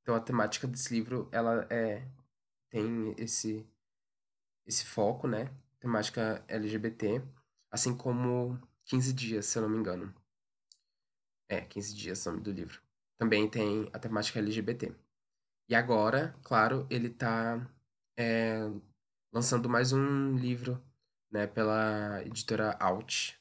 Então 0.02 0.16
a 0.16 0.20
temática 0.20 0.68
desse 0.68 0.94
livro, 0.94 1.30
ela 1.32 1.68
é 1.70 2.08
tem 2.70 3.14
esse 3.18 3.68
esse 4.66 4.86
foco, 4.86 5.28
né? 5.28 5.54
Temática 5.80 6.44
LGBT, 6.48 7.22
assim 7.72 7.96
como 7.96 8.60
15 8.86 9.14
dias, 9.14 9.46
se 9.46 9.58
eu 9.58 9.62
não 9.64 9.70
me 9.70 9.78
engano. 9.78 10.14
É, 11.50 11.62
15 11.62 11.96
dias 11.96 12.26
é 12.26 12.30
o 12.30 12.34
nome 12.34 12.44
do 12.44 12.52
livro. 12.52 12.82
Também 13.18 13.50
tem 13.50 13.90
a 13.94 14.00
temática 14.00 14.40
LGBT. 14.40 14.94
E 15.70 15.76
agora, 15.76 16.36
claro, 16.44 16.86
ele 16.90 17.10
tá 17.10 17.66
é, 18.18 18.60
lançando 19.32 19.70
mais 19.70 19.94
um 19.94 20.36
livro 20.36 20.82
né, 21.32 21.48
pela 21.48 22.24
editora 22.24 22.78
Out, 22.80 23.40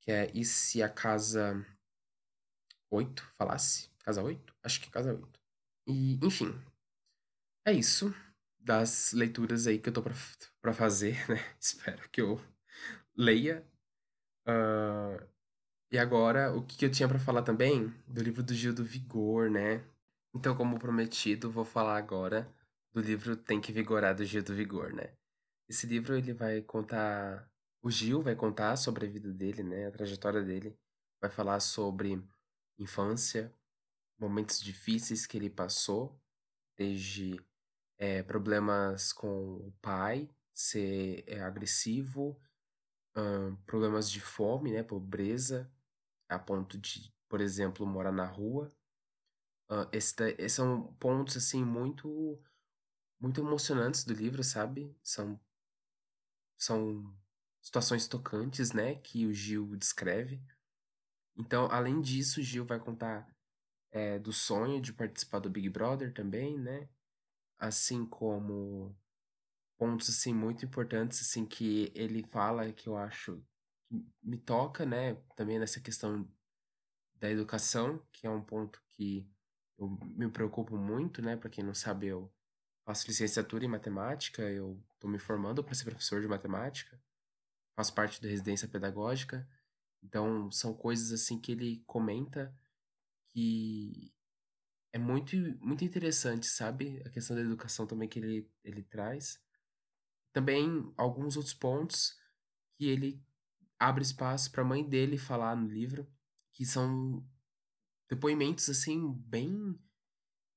que 0.00 0.10
é 0.10 0.30
E 0.34 0.44
se 0.44 0.82
a 0.82 0.88
Casa 0.88 1.64
8 2.90 3.22
falasse? 3.36 3.90
Casa 4.00 4.22
8? 4.22 4.54
Acho 4.62 4.80
que 4.80 4.88
é 4.88 4.92
Casa 4.92 5.12
8. 5.12 5.40
E, 5.86 6.18
enfim, 6.24 6.54
é 7.66 7.72
isso 7.72 8.14
das 8.58 9.12
leituras 9.12 9.66
aí 9.66 9.78
que 9.78 9.88
eu 9.88 9.92
tô 9.92 10.02
pra, 10.02 10.14
pra 10.60 10.72
fazer, 10.72 11.16
né? 11.28 11.36
Espero 11.58 12.08
que 12.10 12.20
eu 12.20 12.40
leia. 13.16 13.64
Uh, 14.46 15.26
e 15.90 15.98
agora, 15.98 16.54
o 16.54 16.62
que 16.64 16.84
eu 16.84 16.90
tinha 16.90 17.08
para 17.08 17.18
falar 17.18 17.42
também? 17.42 17.88
Do 18.06 18.22
livro 18.22 18.42
do 18.42 18.54
Gil 18.54 18.72
do 18.72 18.84
Vigor, 18.84 19.50
né? 19.50 19.84
Então, 20.34 20.56
como 20.56 20.78
prometido, 20.78 21.50
vou 21.50 21.64
falar 21.64 21.96
agora 21.96 22.48
do 22.92 23.00
livro 23.00 23.36
Tem 23.36 23.60
que 23.60 23.72
Vigorar 23.72 24.14
do 24.14 24.24
Gil 24.24 24.42
do 24.42 24.54
Vigor, 24.54 24.92
né? 24.92 25.12
Esse 25.70 25.86
livro 25.86 26.16
ele 26.16 26.32
vai 26.32 26.60
contar, 26.62 27.48
o 27.80 27.88
Gil 27.88 28.20
vai 28.20 28.34
contar 28.34 28.74
sobre 28.74 29.06
a 29.06 29.08
vida 29.08 29.32
dele, 29.32 29.62
né, 29.62 29.86
a 29.86 29.92
trajetória 29.92 30.42
dele, 30.42 30.76
vai 31.20 31.30
falar 31.30 31.60
sobre 31.60 32.20
infância, 32.76 33.54
momentos 34.18 34.60
difíceis 34.60 35.26
que 35.26 35.36
ele 35.36 35.48
passou, 35.48 36.20
desde 36.76 37.40
é, 37.98 38.20
problemas 38.20 39.12
com 39.12 39.58
o 39.58 39.72
pai, 39.80 40.28
ser 40.52 41.22
é, 41.28 41.40
agressivo, 41.40 42.36
problemas 43.64 44.10
de 44.10 44.20
fome, 44.20 44.72
né, 44.72 44.82
pobreza, 44.82 45.72
a 46.28 46.36
ponto 46.36 46.78
de, 46.78 47.14
por 47.28 47.40
exemplo, 47.40 47.86
morar 47.86 48.10
na 48.10 48.26
rua. 48.26 48.72
esses, 49.92 50.16
esses 50.36 50.52
são 50.52 50.92
pontos 50.94 51.36
assim 51.36 51.64
muito 51.64 52.42
muito 53.20 53.40
emocionantes 53.40 54.02
do 54.02 54.14
livro, 54.14 54.42
sabe? 54.42 54.96
São 55.02 55.38
são 56.60 57.12
situações 57.62 58.06
tocantes, 58.06 58.72
né, 58.72 58.96
que 58.96 59.26
o 59.26 59.32
Gil 59.32 59.76
descreve. 59.76 60.42
Então, 61.36 61.66
além 61.70 62.00
disso, 62.00 62.40
o 62.40 62.42
Gil 62.42 62.64
vai 62.64 62.78
contar 62.78 63.26
é, 63.90 64.18
do 64.18 64.32
sonho 64.32 64.80
de 64.80 64.92
participar 64.92 65.40
do 65.40 65.50
Big 65.50 65.68
Brother 65.68 66.12
também, 66.12 66.58
né? 66.58 66.88
Assim 67.58 68.06
como 68.06 68.96
pontos 69.78 70.10
assim 70.10 70.34
muito 70.34 70.64
importantes 70.64 71.22
assim 71.22 71.46
que 71.46 71.90
ele 71.94 72.22
fala 72.24 72.70
que 72.72 72.86
eu 72.86 72.96
acho 72.96 73.42
que 73.88 74.06
me 74.22 74.36
toca, 74.36 74.84
né? 74.84 75.14
Também 75.34 75.58
nessa 75.58 75.80
questão 75.80 76.28
da 77.16 77.30
educação, 77.30 78.02
que 78.12 78.26
é 78.26 78.30
um 78.30 78.42
ponto 78.42 78.80
que 78.88 79.28
eu 79.78 79.88
me 80.02 80.30
preocupo 80.30 80.76
muito, 80.76 81.22
né? 81.22 81.36
Para 81.36 81.50
quem 81.50 81.64
não 81.64 81.74
sabe, 81.74 82.08
eu 82.08 82.32
faço 82.90 83.06
licenciatura 83.06 83.64
em 83.64 83.68
matemática, 83.68 84.42
eu 84.42 84.82
estou 84.94 85.08
me 85.08 85.18
formando 85.18 85.62
para 85.62 85.74
ser 85.74 85.84
professor 85.84 86.20
de 86.20 86.26
matemática, 86.26 87.00
faço 87.76 87.94
parte 87.94 88.20
da 88.20 88.28
residência 88.28 88.66
pedagógica, 88.66 89.48
então 90.02 90.50
são 90.50 90.74
coisas 90.74 91.12
assim 91.12 91.40
que 91.40 91.52
ele 91.52 91.84
comenta 91.86 92.52
que 93.32 94.12
é 94.92 94.98
muito 94.98 95.36
muito 95.60 95.84
interessante, 95.84 96.46
sabe? 96.46 97.00
A 97.06 97.10
questão 97.10 97.36
da 97.36 97.42
educação 97.42 97.86
também 97.86 98.08
que 98.08 98.18
ele 98.18 98.50
ele 98.64 98.82
traz. 98.82 99.40
Também 100.32 100.92
alguns 100.96 101.36
outros 101.36 101.54
pontos 101.54 102.18
que 102.76 102.86
ele 102.88 103.24
abre 103.78 104.02
espaço 104.02 104.50
para 104.50 104.62
a 104.62 104.66
mãe 104.66 104.82
dele 104.82 105.16
falar 105.16 105.54
no 105.54 105.68
livro, 105.68 106.12
que 106.52 106.66
são 106.66 107.24
depoimentos 108.08 108.68
assim 108.68 109.12
bem 109.12 109.78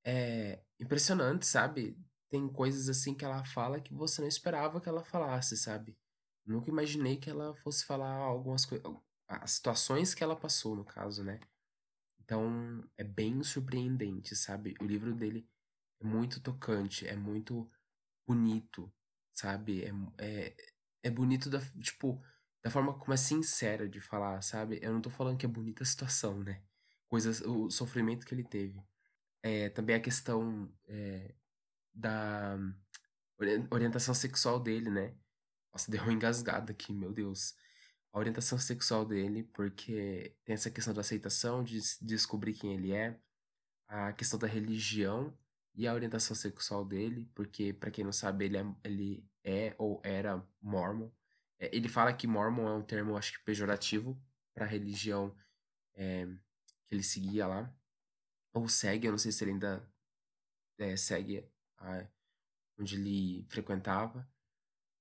é, 0.04 0.64
impressionantes, 0.80 1.48
sabe? 1.48 1.96
Tem 2.34 2.48
coisas 2.48 2.88
assim 2.88 3.14
que 3.14 3.24
ela 3.24 3.44
fala 3.44 3.80
que 3.80 3.94
você 3.94 4.20
não 4.20 4.26
esperava 4.26 4.80
que 4.80 4.88
ela 4.88 5.04
falasse, 5.04 5.56
sabe? 5.56 5.96
Nunca 6.44 6.68
imaginei 6.68 7.16
que 7.16 7.30
ela 7.30 7.54
fosse 7.54 7.84
falar 7.84 8.12
algumas 8.12 8.66
coisas. 8.66 8.84
As 9.28 9.52
situações 9.52 10.14
que 10.14 10.24
ela 10.24 10.34
passou, 10.34 10.74
no 10.74 10.84
caso, 10.84 11.22
né? 11.22 11.38
Então, 12.18 12.84
é 12.98 13.04
bem 13.04 13.40
surpreendente, 13.44 14.34
sabe? 14.34 14.74
O 14.80 14.84
livro 14.84 15.14
dele 15.14 15.48
é 16.00 16.04
muito 16.04 16.40
tocante, 16.40 17.06
é 17.06 17.14
muito 17.14 17.70
bonito, 18.26 18.92
sabe? 19.32 19.84
É, 19.84 19.92
é, 20.18 20.56
é 21.04 21.10
bonito 21.10 21.48
da, 21.48 21.60
tipo, 21.80 22.20
da 22.64 22.68
forma 22.68 22.98
como 22.98 23.14
é 23.14 23.16
sincera 23.16 23.88
de 23.88 24.00
falar, 24.00 24.42
sabe? 24.42 24.80
Eu 24.82 24.92
não 24.92 25.00
tô 25.00 25.08
falando 25.08 25.38
que 25.38 25.46
é 25.46 25.48
bonita 25.48 25.84
a 25.84 25.86
situação, 25.86 26.42
né? 26.42 26.60
Coisas, 27.06 27.40
o 27.42 27.70
sofrimento 27.70 28.26
que 28.26 28.34
ele 28.34 28.42
teve. 28.42 28.82
É, 29.40 29.68
também 29.68 29.94
a 29.94 30.00
questão 30.00 30.68
é, 30.88 31.32
da 31.94 32.58
orientação 33.70 34.14
sexual 34.14 34.60
dele, 34.60 34.90
né? 34.90 35.14
Nossa, 35.72 35.90
deu 35.90 36.10
engasgada 36.10 36.72
aqui, 36.72 36.92
meu 36.92 37.12
Deus. 37.12 37.54
A 38.12 38.18
orientação 38.18 38.58
sexual 38.58 39.04
dele, 39.04 39.42
porque 39.42 40.36
tem 40.44 40.54
essa 40.54 40.70
questão 40.70 40.94
da 40.94 41.00
aceitação, 41.00 41.64
de 41.64 41.80
descobrir 42.00 42.54
quem 42.54 42.74
ele 42.74 42.92
é, 42.92 43.18
a 43.88 44.12
questão 44.12 44.38
da 44.38 44.46
religião 44.46 45.36
e 45.74 45.86
a 45.86 45.94
orientação 45.94 46.36
sexual 46.36 46.84
dele, 46.84 47.28
porque, 47.34 47.72
para 47.72 47.90
quem 47.90 48.04
não 48.04 48.12
sabe, 48.12 48.44
ele 48.44 48.56
é, 48.58 48.64
ele 48.84 49.28
é 49.42 49.74
ou 49.78 50.00
era 50.04 50.46
mormon. 50.60 51.10
É, 51.58 51.74
ele 51.76 51.88
fala 51.88 52.12
que 52.12 52.26
mormon 52.26 52.68
é 52.68 52.74
um 52.74 52.82
termo, 52.82 53.16
acho 53.16 53.32
que 53.32 53.44
pejorativo, 53.44 54.20
para 54.54 54.64
a 54.64 54.68
religião 54.68 55.34
é, 55.94 56.26
que 56.86 56.94
ele 56.94 57.02
seguia 57.02 57.46
lá. 57.46 57.74
Ou 58.52 58.68
segue, 58.68 59.08
eu 59.08 59.10
não 59.10 59.18
sei 59.18 59.32
se 59.32 59.42
ele 59.42 59.52
ainda 59.52 59.84
é, 60.78 60.96
segue 60.96 61.44
onde 62.78 62.96
ele 62.96 63.44
frequentava, 63.48 64.28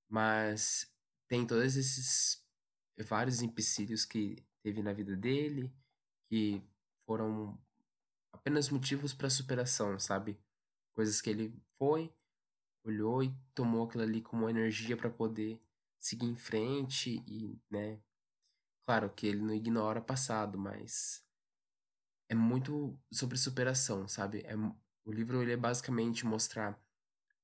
mas 0.10 0.92
tem 1.28 1.46
todos 1.46 1.76
esses 1.76 2.44
vários 3.08 3.42
empecilhos 3.42 4.06
que 4.06 4.46
teve 4.62 4.82
na 4.84 4.94
vida 4.94 5.16
dele, 5.16 5.74
que 6.30 6.62
foram 7.06 7.60
apenas 8.32 8.70
motivos 8.70 9.14
para 9.14 9.30
superação, 9.30 10.00
sabe? 10.00 10.40
Coisas 10.94 11.22
que 11.22 11.30
ele 11.30 11.54
foi, 11.78 12.14
olhou 12.84 13.24
e 13.24 13.36
tomou 13.56 13.86
aquilo 13.86 14.04
ali 14.04 14.22
como 14.22 14.50
energia 14.50 14.96
para 14.96 15.10
poder 15.10 15.62
seguir 16.00 16.28
em 16.28 16.36
frente 16.36 17.24
e, 17.28 17.60
né? 17.70 18.00
Claro 18.86 19.10
que 19.10 19.26
ele 19.26 19.42
não 19.42 19.54
ignora 19.54 20.00
o 20.00 20.06
passado, 20.06 20.58
mas 20.58 21.26
é 22.30 22.36
muito 22.36 23.00
sobre 23.12 23.38
superação, 23.38 24.08
sabe? 24.08 24.42
É, 24.42 24.54
o 25.06 25.12
livro 25.12 25.42
ele 25.42 25.54
é 25.54 25.58
basicamente 25.58 26.26
mostrar 26.26 26.80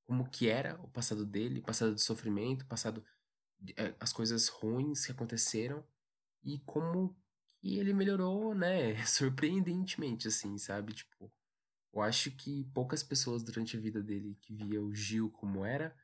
como 0.06 0.28
que 0.28 0.48
era 0.48 0.80
o 0.82 0.88
passado 0.88 1.24
dele, 1.26 1.62
passado 1.62 1.94
de 1.94 2.02
sofrimento, 2.02 2.66
passado 2.66 3.04
é, 3.76 3.94
as 4.00 4.12
coisas 4.12 4.48
ruins 4.48 5.06
que 5.06 5.12
aconteceram 5.12 5.84
e 6.44 6.60
como 6.60 7.16
que 7.60 7.78
ele 7.78 7.92
melhorou, 7.94 8.54
né, 8.54 8.96
surpreendentemente 9.06 10.28
assim, 10.28 10.58
sabe? 10.58 10.94
Tipo, 10.94 11.32
Eu 11.94 12.02
acho 12.02 12.30
que 12.32 12.64
poucas 12.74 13.02
pessoas 13.02 13.42
durante 13.44 13.76
a 13.76 13.80
vida 13.80 14.02
dele 14.02 14.36
que 14.42 14.54
via 14.54 14.82
o 14.82 14.94
Gil 14.94 15.30
como 15.30 15.64
era, 15.64 15.96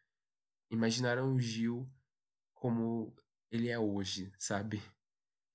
imaginaram 0.71 1.35
o 1.35 1.41
Gil 1.41 1.89
como 2.55 3.15
ele 3.51 3.69
é 3.69 3.79
hoje, 3.79 4.33
sabe? 4.39 4.83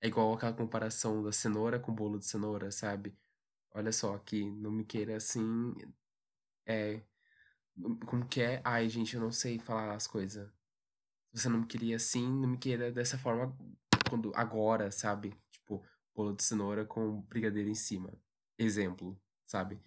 É 0.02 0.08
igual 0.08 0.32
aquela 0.34 0.52
comparação 0.52 1.22
da 1.22 1.32
cenoura 1.32 1.80
com 1.80 1.94
bolo 1.94 2.18
de 2.18 2.26
cenoura, 2.26 2.70
sabe? 2.72 3.16
Olha 3.74 3.92
só, 3.92 4.18
que 4.18 4.50
não 4.50 4.70
me 4.70 4.84
queira 4.84 5.16
assim. 5.16 5.74
É. 6.66 7.02
Como 8.06 8.26
que 8.26 8.42
é? 8.42 8.60
Ai, 8.64 8.88
gente, 8.88 9.14
eu 9.14 9.20
não 9.20 9.32
sei 9.32 9.58
falar 9.58 9.94
as 9.94 10.06
coisas. 10.06 10.50
Você 11.32 11.48
não 11.48 11.60
me 11.60 11.66
queria 11.66 11.96
assim, 11.96 12.26
não 12.28 12.48
me 12.48 12.58
queira 12.58 12.92
dessa 12.92 13.16
forma 13.18 13.56
quando 14.08 14.32
agora, 14.34 14.90
sabe? 14.90 15.34
Tipo, 15.50 15.82
bolo 16.14 16.34
de 16.34 16.42
cenoura 16.42 16.84
com 16.84 17.22
brigadeiro 17.22 17.70
em 17.70 17.74
cima. 17.74 18.12
Exemplo, 18.58 19.18
sabe? 19.46 19.80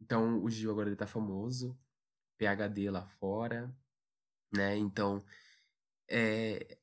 Então, 0.00 0.42
o 0.42 0.50
Gil 0.50 0.70
agora 0.70 0.88
ele 0.88 0.96
tá 0.96 1.06
famoso, 1.06 1.78
PhD 2.38 2.90
lá 2.90 3.06
fora, 3.06 3.74
né? 4.52 4.76
Então, 4.76 5.24
é, 6.08 6.78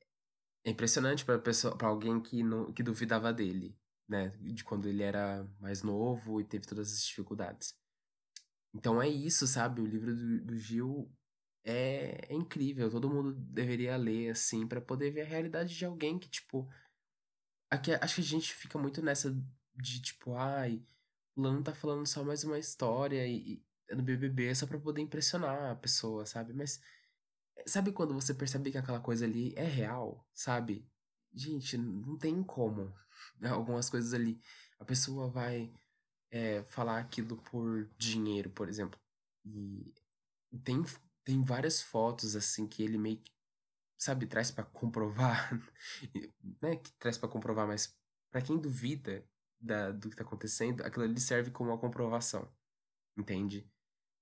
é 0.64 0.70
impressionante 0.70 1.24
para 1.24 1.38
pessoa, 1.38 1.76
para 1.76 1.88
alguém 1.88 2.20
que 2.20 2.42
não 2.42 2.72
que 2.72 2.82
duvidava 2.82 3.32
dele, 3.32 3.76
né, 4.08 4.28
de 4.40 4.64
quando 4.64 4.88
ele 4.88 5.02
era 5.02 5.46
mais 5.60 5.82
novo 5.82 6.40
e 6.40 6.44
teve 6.44 6.66
todas 6.66 6.92
as 6.92 7.04
dificuldades. 7.04 7.76
Então 8.74 9.00
é 9.02 9.08
isso, 9.08 9.46
sabe? 9.46 9.80
O 9.80 9.86
livro 9.86 10.14
do, 10.14 10.44
do 10.44 10.58
Gil 10.58 11.10
é, 11.64 12.26
é, 12.28 12.34
incrível. 12.34 12.90
Todo 12.90 13.10
mundo 13.10 13.34
deveria 13.34 13.96
ler 13.96 14.30
assim 14.30 14.66
para 14.66 14.80
poder 14.80 15.10
ver 15.10 15.22
a 15.22 15.26
realidade 15.26 15.76
de 15.76 15.84
alguém 15.84 16.18
que 16.18 16.28
tipo 16.28 16.68
aqui 17.70 17.92
acho 17.92 18.16
que 18.16 18.20
a 18.22 18.24
gente 18.24 18.52
fica 18.54 18.78
muito 18.78 19.02
nessa 19.02 19.30
de 19.76 20.00
tipo, 20.02 20.34
ai, 20.34 20.82
o 21.36 21.42
Lano 21.42 21.62
tá 21.62 21.74
falando 21.74 22.06
só 22.06 22.24
mais 22.24 22.44
uma 22.44 22.58
história 22.58 23.26
e, 23.26 23.62
e 23.90 23.94
no 23.94 24.02
BBB 24.02 24.54
só 24.54 24.66
para 24.66 24.78
poder 24.78 25.02
impressionar 25.02 25.72
a 25.72 25.76
pessoa, 25.76 26.26
sabe? 26.26 26.52
Mas 26.52 26.80
Sabe 27.66 27.92
quando 27.92 28.14
você 28.14 28.34
percebe 28.34 28.70
que 28.70 28.78
aquela 28.78 29.00
coisa 29.00 29.24
ali 29.24 29.52
é 29.56 29.64
real, 29.64 30.26
sabe? 30.32 30.86
Gente, 31.32 31.76
não 31.76 32.16
tem 32.16 32.42
como. 32.42 32.92
Algumas 33.42 33.88
coisas 33.88 34.14
ali. 34.14 34.40
A 34.78 34.84
pessoa 34.84 35.28
vai 35.28 35.72
é, 36.30 36.62
falar 36.64 36.98
aquilo 36.98 37.36
por 37.36 37.88
dinheiro, 37.96 38.50
por 38.50 38.68
exemplo. 38.68 38.98
E 39.44 39.92
tem, 40.64 40.82
tem 41.24 41.42
várias 41.42 41.82
fotos, 41.82 42.36
assim, 42.36 42.66
que 42.66 42.82
ele 42.82 42.98
meio 42.98 43.18
que, 43.18 43.32
sabe, 43.96 44.26
traz 44.26 44.50
para 44.50 44.64
comprovar. 44.64 45.50
não 46.62 46.70
é 46.70 46.76
que 46.76 46.92
traz 46.98 47.18
para 47.18 47.28
comprovar, 47.28 47.66
mas 47.66 47.96
para 48.30 48.42
quem 48.42 48.58
duvida 48.58 49.24
da, 49.60 49.90
do 49.90 50.10
que 50.10 50.16
tá 50.16 50.22
acontecendo, 50.22 50.82
aquilo 50.82 51.04
ali 51.04 51.20
serve 51.20 51.50
como 51.50 51.70
uma 51.70 51.78
comprovação. 51.78 52.50
Entende? 53.16 53.70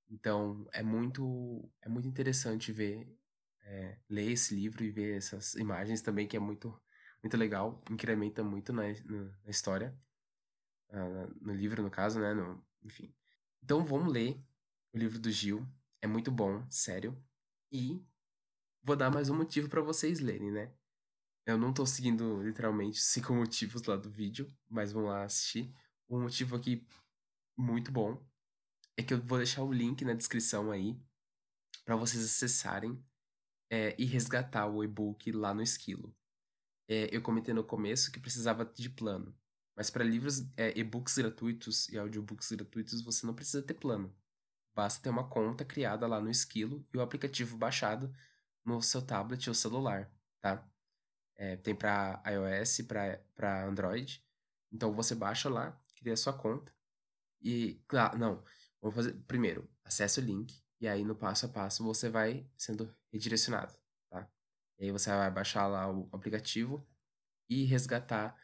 Então, 0.08 0.66
é 0.72 0.82
muito, 0.82 1.68
é 1.82 1.88
muito 1.88 2.08
interessante 2.08 2.72
ver 2.72 3.16
é, 3.66 3.98
ler 4.08 4.30
esse 4.30 4.54
livro 4.54 4.84
e 4.84 4.90
ver 4.90 5.16
essas 5.16 5.54
imagens 5.54 6.00
também, 6.00 6.26
que 6.26 6.36
é 6.36 6.40
muito, 6.40 6.80
muito 7.26 7.36
legal, 7.36 7.82
incrementa 7.90 8.44
muito 8.44 8.72
na, 8.72 8.84
na 8.84 9.50
história, 9.50 9.92
uh, 10.90 11.34
no 11.44 11.52
livro, 11.52 11.82
no 11.82 11.90
caso, 11.90 12.20
né? 12.20 12.32
No, 12.32 12.64
enfim. 12.84 13.12
Então 13.60 13.84
vamos 13.84 14.12
ler 14.12 14.40
o 14.94 14.98
livro 14.98 15.18
do 15.18 15.28
Gil, 15.28 15.66
é 16.00 16.06
muito 16.06 16.30
bom, 16.30 16.64
sério, 16.70 17.20
e 17.72 18.00
vou 18.80 18.94
dar 18.94 19.10
mais 19.10 19.28
um 19.28 19.36
motivo 19.36 19.68
para 19.68 19.82
vocês 19.82 20.20
lerem, 20.20 20.52
né? 20.52 20.72
Eu 21.44 21.58
não 21.58 21.72
tô 21.74 21.84
seguindo 21.84 22.40
literalmente 22.42 23.00
cinco 23.02 23.34
motivos 23.34 23.82
lá 23.82 23.96
do 23.96 24.08
vídeo, 24.08 24.54
mas 24.68 24.92
vão 24.92 25.06
lá 25.06 25.24
assistir. 25.24 25.74
Um 26.08 26.22
motivo 26.22 26.54
aqui 26.54 26.86
muito 27.56 27.90
bom 27.90 28.24
é 28.96 29.02
que 29.02 29.12
eu 29.12 29.20
vou 29.20 29.38
deixar 29.38 29.64
o 29.64 29.72
link 29.72 30.04
na 30.04 30.14
descrição 30.14 30.70
aí 30.70 30.96
para 31.84 31.96
vocês 31.96 32.24
acessarem 32.24 33.04
é, 33.68 33.96
e 33.98 34.04
resgatar 34.04 34.68
o 34.68 34.84
e-book 34.84 35.32
lá 35.32 35.52
no 35.52 35.62
Esquilo. 35.62 36.14
É, 36.88 37.14
eu 37.14 37.20
comentei 37.22 37.52
no 37.52 37.64
começo 37.64 38.12
que 38.12 38.20
precisava 38.20 38.64
de 38.64 38.88
plano, 38.88 39.36
mas 39.74 39.90
para 39.90 40.04
livros, 40.04 40.48
é, 40.56 40.76
e-books 40.78 41.16
gratuitos 41.18 41.88
e 41.88 41.98
audiobooks 41.98 42.50
gratuitos 42.52 43.02
você 43.02 43.26
não 43.26 43.34
precisa 43.34 43.62
ter 43.62 43.74
plano. 43.74 44.14
Basta 44.74 45.02
ter 45.02 45.10
uma 45.10 45.28
conta 45.28 45.64
criada 45.64 46.06
lá 46.06 46.20
no 46.20 46.30
Esquilo 46.30 46.86
e 46.92 46.98
o 46.98 47.02
aplicativo 47.02 47.56
baixado 47.56 48.12
no 48.64 48.80
seu 48.82 49.02
tablet 49.02 49.48
ou 49.48 49.54
celular, 49.54 50.10
tá? 50.40 50.66
É, 51.36 51.56
tem 51.56 51.74
para 51.74 52.22
iOS, 52.26 52.82
para 53.34 53.66
Android. 53.66 54.24
Então 54.72 54.92
você 54.94 55.14
baixa 55.14 55.48
lá, 55.48 55.78
cria 55.96 56.16
sua 56.16 56.32
conta 56.32 56.72
e, 57.40 57.80
claro, 57.86 58.18
não, 58.18 58.42
vamos 58.80 58.94
fazer 58.96 59.14
primeiro, 59.26 59.68
acesse 59.84 60.20
o 60.20 60.22
link 60.22 60.62
e 60.80 60.88
aí 60.88 61.04
no 61.04 61.14
passo 61.14 61.46
a 61.46 61.48
passo 61.48 61.84
você 61.84 62.08
vai 62.08 62.46
sendo 62.56 62.94
redirecionado? 63.12 63.74
E 64.78 64.84
aí 64.86 64.90
você 64.92 65.10
vai 65.10 65.30
baixar 65.30 65.66
lá 65.66 65.90
o 65.90 66.08
aplicativo 66.12 66.86
e 67.48 67.64
resgatar 67.64 68.36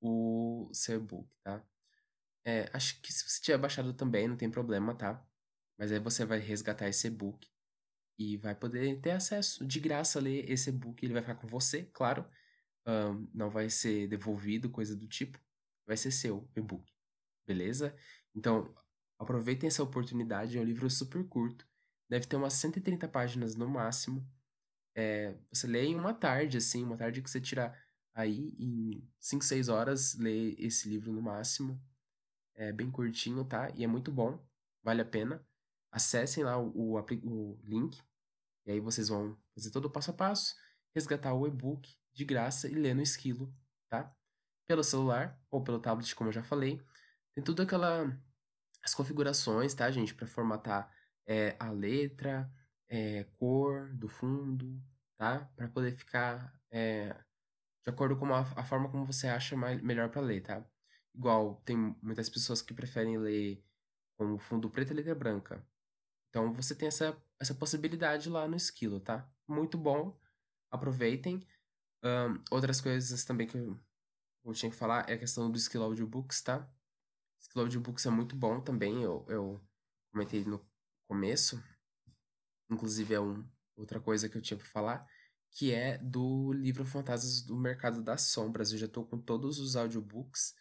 o 0.00 0.70
seu 0.72 0.96
e-book, 0.96 1.28
tá? 1.42 1.64
É, 2.44 2.70
acho 2.72 3.00
que 3.02 3.12
se 3.12 3.28
você 3.28 3.40
tiver 3.42 3.58
baixado 3.58 3.92
também 3.94 4.28
não 4.28 4.36
tem 4.36 4.50
problema, 4.50 4.94
tá? 4.94 5.24
Mas 5.78 5.92
aí 5.92 5.98
você 5.98 6.24
vai 6.24 6.38
resgatar 6.38 6.88
esse 6.88 7.06
e-book 7.08 7.48
e 8.18 8.36
vai 8.36 8.54
poder 8.54 9.00
ter 9.00 9.12
acesso 9.12 9.66
de 9.66 9.80
graça 9.80 10.18
a 10.18 10.22
ler 10.22 10.50
esse 10.50 10.70
e-book. 10.70 11.04
Ele 11.04 11.12
vai 11.12 11.22
ficar 11.22 11.36
com 11.36 11.46
você, 11.46 11.84
claro. 11.92 12.28
Um, 12.86 13.28
não 13.34 13.50
vai 13.50 13.70
ser 13.70 14.08
devolvido, 14.08 14.70
coisa 14.70 14.96
do 14.96 15.06
tipo. 15.06 15.38
Vai 15.86 15.96
ser 15.96 16.10
seu 16.10 16.50
e-book, 16.56 16.90
beleza? 17.46 17.96
Então, 18.34 18.74
aproveitem 19.18 19.68
essa 19.68 19.82
oportunidade. 19.82 20.58
É 20.58 20.60
um 20.60 20.64
livro 20.64 20.88
super 20.90 21.24
curto. 21.28 21.66
Deve 22.08 22.26
ter 22.26 22.36
umas 22.36 22.54
130 22.54 23.08
páginas 23.08 23.54
no 23.54 23.68
máximo. 23.68 24.26
É, 24.98 25.32
você 25.48 25.68
lê 25.68 25.84
em 25.84 25.94
uma 25.94 26.12
tarde, 26.12 26.56
assim, 26.56 26.82
uma 26.82 26.96
tarde 26.96 27.22
que 27.22 27.30
você 27.30 27.40
tira 27.40 27.72
aí 28.12 28.52
em 28.58 29.08
5, 29.20 29.44
6 29.44 29.68
horas, 29.68 30.16
lê 30.18 30.56
esse 30.58 30.88
livro 30.88 31.12
no 31.12 31.22
máximo. 31.22 31.80
É 32.56 32.72
bem 32.72 32.90
curtinho, 32.90 33.44
tá? 33.44 33.70
E 33.76 33.84
é 33.84 33.86
muito 33.86 34.10
bom, 34.10 34.44
vale 34.82 35.00
a 35.00 35.04
pena. 35.04 35.40
Acessem 35.92 36.42
lá 36.42 36.58
o, 36.58 36.96
o, 36.96 36.98
o 36.98 37.60
link, 37.62 38.02
e 38.66 38.72
aí 38.72 38.80
vocês 38.80 39.08
vão 39.08 39.38
fazer 39.54 39.70
todo 39.70 39.84
o 39.84 39.90
passo 39.90 40.10
a 40.10 40.14
passo, 40.14 40.56
resgatar 40.92 41.32
o 41.32 41.46
e-book 41.46 41.96
de 42.12 42.24
graça 42.24 42.66
e 42.66 42.74
ler 42.74 42.92
no 42.92 43.00
esquilo, 43.00 43.54
tá? 43.88 44.12
Pelo 44.66 44.82
celular 44.82 45.40
ou 45.48 45.62
pelo 45.62 45.78
tablet, 45.78 46.12
como 46.16 46.30
eu 46.30 46.34
já 46.34 46.42
falei. 46.42 46.82
Tem 47.36 47.44
tudo 47.44 47.62
aquela 47.62 48.20
as 48.82 48.96
configurações, 48.96 49.74
tá, 49.74 49.88
gente, 49.92 50.12
para 50.12 50.26
formatar 50.26 50.92
é, 51.24 51.56
a 51.60 51.70
letra, 51.70 52.50
é, 52.88 53.24
cor 53.38 53.94
do 53.94 54.08
fundo, 54.08 54.82
tá? 55.16 55.40
Para 55.56 55.68
poder 55.68 55.92
ficar 55.96 56.58
é, 56.70 57.14
de 57.84 57.90
acordo 57.90 58.16
com 58.16 58.32
a, 58.34 58.40
a, 58.40 58.64
forma 58.64 58.90
como 58.90 59.06
você 59.06 59.28
acha 59.28 59.56
mais, 59.56 59.80
melhor 59.82 60.10
para 60.10 60.20
ler, 60.20 60.42
tá? 60.42 60.64
Igual 61.14 61.56
tem 61.64 61.76
muitas 62.02 62.28
pessoas 62.28 62.62
que 62.62 62.74
preferem 62.74 63.18
ler 63.18 63.64
com 64.16 64.38
fundo 64.38 64.70
preto 64.70 64.92
e 64.92 64.96
letra 64.96 65.14
branca. 65.14 65.66
Então 66.28 66.52
você 66.52 66.74
tem 66.74 66.88
essa, 66.88 67.16
essa 67.40 67.54
possibilidade 67.54 68.28
lá 68.28 68.46
no 68.46 68.56
Esquilo, 68.56 69.00
tá? 69.00 69.28
Muito 69.46 69.78
bom, 69.78 70.18
aproveitem. 70.70 71.46
Um, 72.04 72.42
outras 72.50 72.80
coisas 72.80 73.24
também 73.24 73.46
que 73.46 73.56
eu, 73.56 73.80
tinha 74.52 74.70
que 74.70 74.76
falar 74.76 75.08
é 75.08 75.14
a 75.14 75.18
questão 75.18 75.50
do 75.50 75.58
Skill 75.58 75.82
Audiobooks, 75.82 76.42
tá? 76.42 76.68
Skill 77.40 77.62
Audiobooks 77.62 78.06
é 78.06 78.10
muito 78.10 78.36
bom 78.36 78.60
também, 78.60 79.02
eu, 79.02 79.24
eu 79.28 79.60
comentei 80.12 80.44
no 80.44 80.64
começo, 81.08 81.62
inclusive 82.70 83.14
é 83.14 83.20
um, 83.20 83.44
outra 83.76 84.00
coisa 84.00 84.28
que 84.28 84.36
eu 84.36 84.42
tinha 84.42 84.56
para 84.56 84.66
falar, 84.66 85.06
que 85.50 85.72
é 85.72 85.98
do 85.98 86.52
livro 86.52 86.84
Fantasmas 86.84 87.42
do 87.42 87.56
Mercado 87.56 88.02
das 88.02 88.22
Sombras. 88.22 88.72
Eu 88.72 88.78
já 88.78 88.86
estou 88.86 89.06
com 89.06 89.18
todos 89.18 89.58
os 89.58 89.76
audiobooks. 89.76 90.54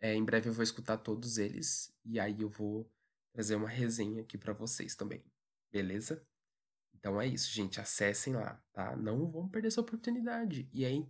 É, 0.00 0.14
em 0.14 0.24
breve 0.24 0.48
eu 0.48 0.52
vou 0.52 0.62
escutar 0.62 0.98
todos 0.98 1.38
eles 1.38 1.94
e 2.04 2.20
aí 2.20 2.40
eu 2.40 2.48
vou 2.48 2.90
trazer 3.32 3.54
uma 3.54 3.68
resenha 3.68 4.22
aqui 4.22 4.36
para 4.36 4.52
vocês 4.52 4.94
também. 4.94 5.24
Beleza? 5.72 6.26
Então 6.94 7.20
é 7.20 7.26
isso, 7.26 7.50
gente. 7.50 7.80
Acessem 7.80 8.34
lá, 8.34 8.62
tá? 8.72 8.96
Não 8.96 9.30
vão 9.30 9.48
perder 9.48 9.68
essa 9.68 9.80
oportunidade. 9.80 10.68
E 10.72 10.84
aí 10.84 11.08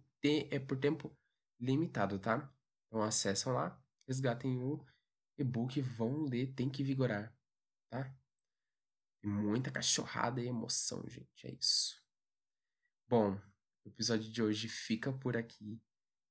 é 0.51 0.59
por 0.59 0.77
tempo 0.77 1.17
limitado, 1.61 2.19
tá? 2.19 2.53
Então 2.87 3.03
acessam 3.03 3.53
lá, 3.53 3.81
resgatem 4.07 4.59
o 4.59 4.85
e-book, 5.39 5.81
vão 5.81 6.25
ler, 6.25 6.53
tem 6.55 6.69
que 6.69 6.83
vigorar, 6.83 7.35
tá? 7.91 8.13
Muita 9.27 9.73
cachorrada 9.73 10.41
e 10.41 10.47
emoção, 10.47 11.03
gente. 11.09 11.49
É 11.49 11.51
isso. 11.51 12.01
Bom, 13.09 13.37
o 13.85 13.89
episódio 13.89 14.31
de 14.31 14.41
hoje 14.41 14.69
fica 14.69 15.13
por 15.13 15.37
aqui. 15.37 15.83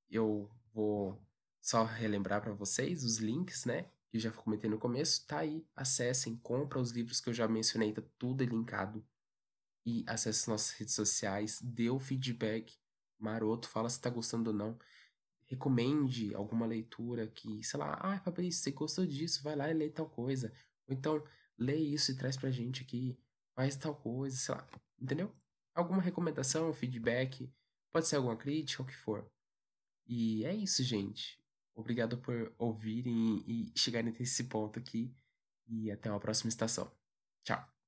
Eu 0.09 0.49
vou 0.73 1.21
só 1.59 1.83
relembrar 1.83 2.41
para 2.41 2.53
vocês 2.53 3.03
os 3.03 3.17
links, 3.17 3.65
né? 3.65 3.91
Que 4.07 4.17
já 4.17 4.31
comentei 4.31 4.69
no 4.69 4.79
começo. 4.79 5.27
Tá 5.27 5.39
aí. 5.39 5.67
Acessem, 5.75 6.37
compra 6.37 6.79
os 6.79 6.91
livros 6.91 7.19
que 7.19 7.27
eu 7.27 7.33
já 7.33 7.49
mencionei, 7.49 7.91
tá 7.91 8.01
tudo 8.17 8.45
linkado. 8.45 9.05
E 9.85 10.05
acesse 10.07 10.49
nossas 10.49 10.71
redes 10.71 10.93
sociais, 10.93 11.59
dê 11.61 11.89
o 11.89 11.99
feedback 11.99 12.79
maroto, 13.19 13.67
fala 13.67 13.89
se 13.89 13.99
tá 13.99 14.09
gostando 14.09 14.51
ou 14.51 14.55
não. 14.55 14.79
Recomende 15.47 16.33
alguma 16.33 16.65
leitura 16.65 17.27
que, 17.27 17.61
sei 17.61 17.77
lá, 17.77 17.99
ah, 18.01 18.21
Fabrício, 18.21 18.63
você 18.63 18.71
gostou 18.71 19.05
disso, 19.05 19.43
vai 19.43 19.53
lá 19.53 19.69
e 19.69 19.73
lê 19.73 19.89
tal 19.89 20.09
coisa 20.09 20.53
Ou 20.87 20.95
então, 20.95 21.21
lê 21.57 21.75
isso 21.75 22.11
e 22.11 22.15
traz 22.15 22.37
pra 22.37 22.51
gente 22.51 22.83
aqui, 22.83 23.17
faz 23.55 23.75
tal 23.75 23.95
coisa, 23.95 24.35
sei 24.35 24.55
lá, 24.55 24.67
entendeu? 24.99 25.31
Alguma 25.73 26.01
recomendação, 26.01 26.73
feedback, 26.73 27.51
pode 27.91 28.07
ser 28.07 28.17
alguma 28.17 28.37
crítica, 28.37 28.83
o 28.83 28.85
que 28.85 28.95
for. 28.95 29.29
E 30.07 30.45
é 30.45 30.53
isso, 30.53 30.83
gente. 30.83 31.39
Obrigado 31.75 32.17
por 32.17 32.53
ouvirem 32.57 33.43
e 33.47 33.71
chegarem 33.75 34.11
até 34.11 34.23
esse 34.23 34.45
ponto 34.45 34.79
aqui. 34.79 35.13
E 35.67 35.91
até 35.91 36.09
uma 36.09 36.19
próxima 36.19 36.49
estação. 36.49 36.89
Tchau. 37.43 37.74